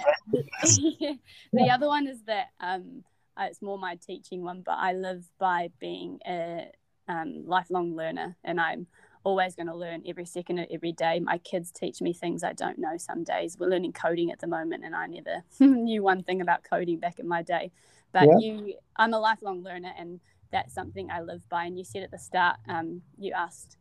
[1.53, 3.03] the other one is that um,
[3.39, 6.71] it's more my teaching one, but I live by being a
[7.07, 8.87] um, lifelong learner, and I'm
[9.23, 11.19] always going to learn every second of every day.
[11.19, 13.57] My kids teach me things I don't know some days.
[13.59, 17.19] We're learning coding at the moment, and I never knew one thing about coding back
[17.19, 17.71] in my day.
[18.11, 18.37] But yeah.
[18.39, 20.19] you, I'm a lifelong learner, and
[20.51, 21.65] that's something I live by.
[21.65, 23.77] And you said at the start, um, you asked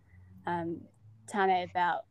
[0.47, 0.83] um,
[1.27, 2.05] Tane about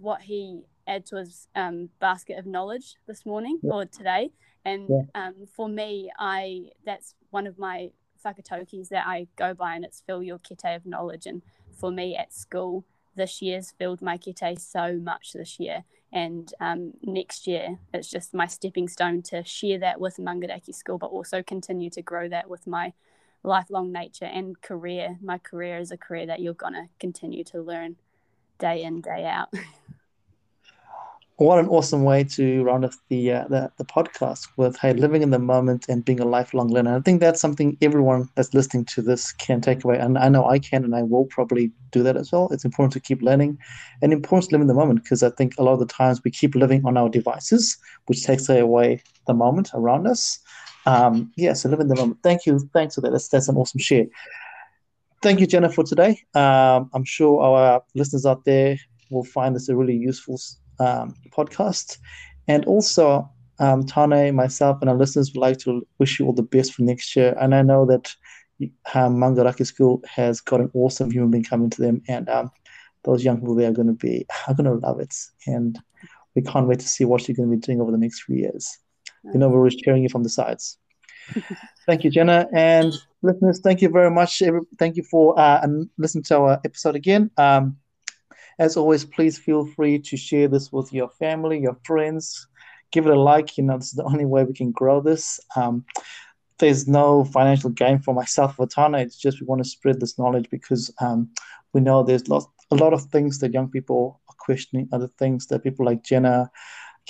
[0.00, 3.72] what he add to his um, basket of knowledge this morning yeah.
[3.72, 4.30] or today.
[4.64, 5.26] And yeah.
[5.26, 7.90] um, for me, I that's one of my
[8.24, 11.26] whakataukis that I go by, and it's fill your kete of knowledge.
[11.26, 11.42] And
[11.78, 12.84] for me at school,
[13.16, 18.34] this year's filled my kete so much this year and um, next year it's just
[18.34, 22.50] my stepping stone to share that with Maungaraki School, but also continue to grow that
[22.50, 22.92] with my
[23.42, 25.18] lifelong nature and career.
[25.22, 27.96] My career is a career that you're gonna continue to learn
[28.58, 29.48] day in day out.
[31.40, 35.22] what an awesome way to round off the, uh, the, the podcast with hey living
[35.22, 36.94] in the moment and being a lifelong learner.
[36.94, 40.44] I think that's something everyone that's listening to this can take away, and I know
[40.44, 42.50] I can, and I will probably do that as well.
[42.52, 43.56] It's important to keep learning,
[44.02, 46.20] and important to live in the moment because I think a lot of the times
[46.22, 50.40] we keep living on our devices, which takes away the moment around us.
[50.86, 52.18] Um, yeah, so live in the moment.
[52.22, 53.10] Thank you, thanks for that.
[53.10, 54.06] That's that's an awesome share.
[55.22, 56.22] Thank you, Jenna, for today.
[56.34, 58.78] Um, I'm sure our listeners out there
[59.10, 60.40] will find this a really useful
[60.78, 61.98] um, podcast.
[62.48, 66.42] And also, um, Tane, myself, and our listeners would like to wish you all the
[66.42, 67.36] best for next year.
[67.38, 68.14] And I know that
[68.94, 72.50] um, Maungaraki School has got an awesome human being coming to them, and um,
[73.04, 75.14] those young people there are going to be are going to love it.
[75.46, 75.78] And
[76.34, 78.36] we can't wait to see what you're going to be doing over the next few
[78.36, 78.78] years.
[79.24, 80.78] You know, we're cheering you from the sides.
[81.86, 82.92] thank you, Jenna, and
[83.22, 83.60] listeners.
[83.60, 84.42] Thank you very much.
[84.78, 87.30] Thank you for uh, and listen to our episode again.
[87.36, 87.76] Um,
[88.58, 92.46] as always, please feel free to share this with your family, your friends.
[92.92, 93.56] Give it a like.
[93.56, 95.40] You know, this is the only way we can grow this.
[95.56, 95.84] Um,
[96.58, 98.98] there's no financial gain for myself or Tana.
[98.98, 101.30] It's just we want to spread this knowledge because um,
[101.72, 105.46] we know there's lots, a lot of things that young people are questioning, other things
[105.46, 106.50] that people like Jenna,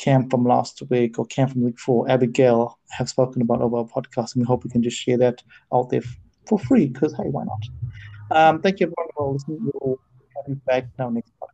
[0.00, 3.84] Cam from last week, or Cam from week four, Abigail have spoken about over our
[3.84, 4.34] podcast.
[4.34, 5.42] And we hope we can just share that
[5.74, 6.02] out there
[6.46, 7.62] for free because, hey, why not?
[8.30, 9.58] Um, thank you everyone for listening.
[9.60, 9.98] We'll
[10.48, 11.49] you back now next podcast.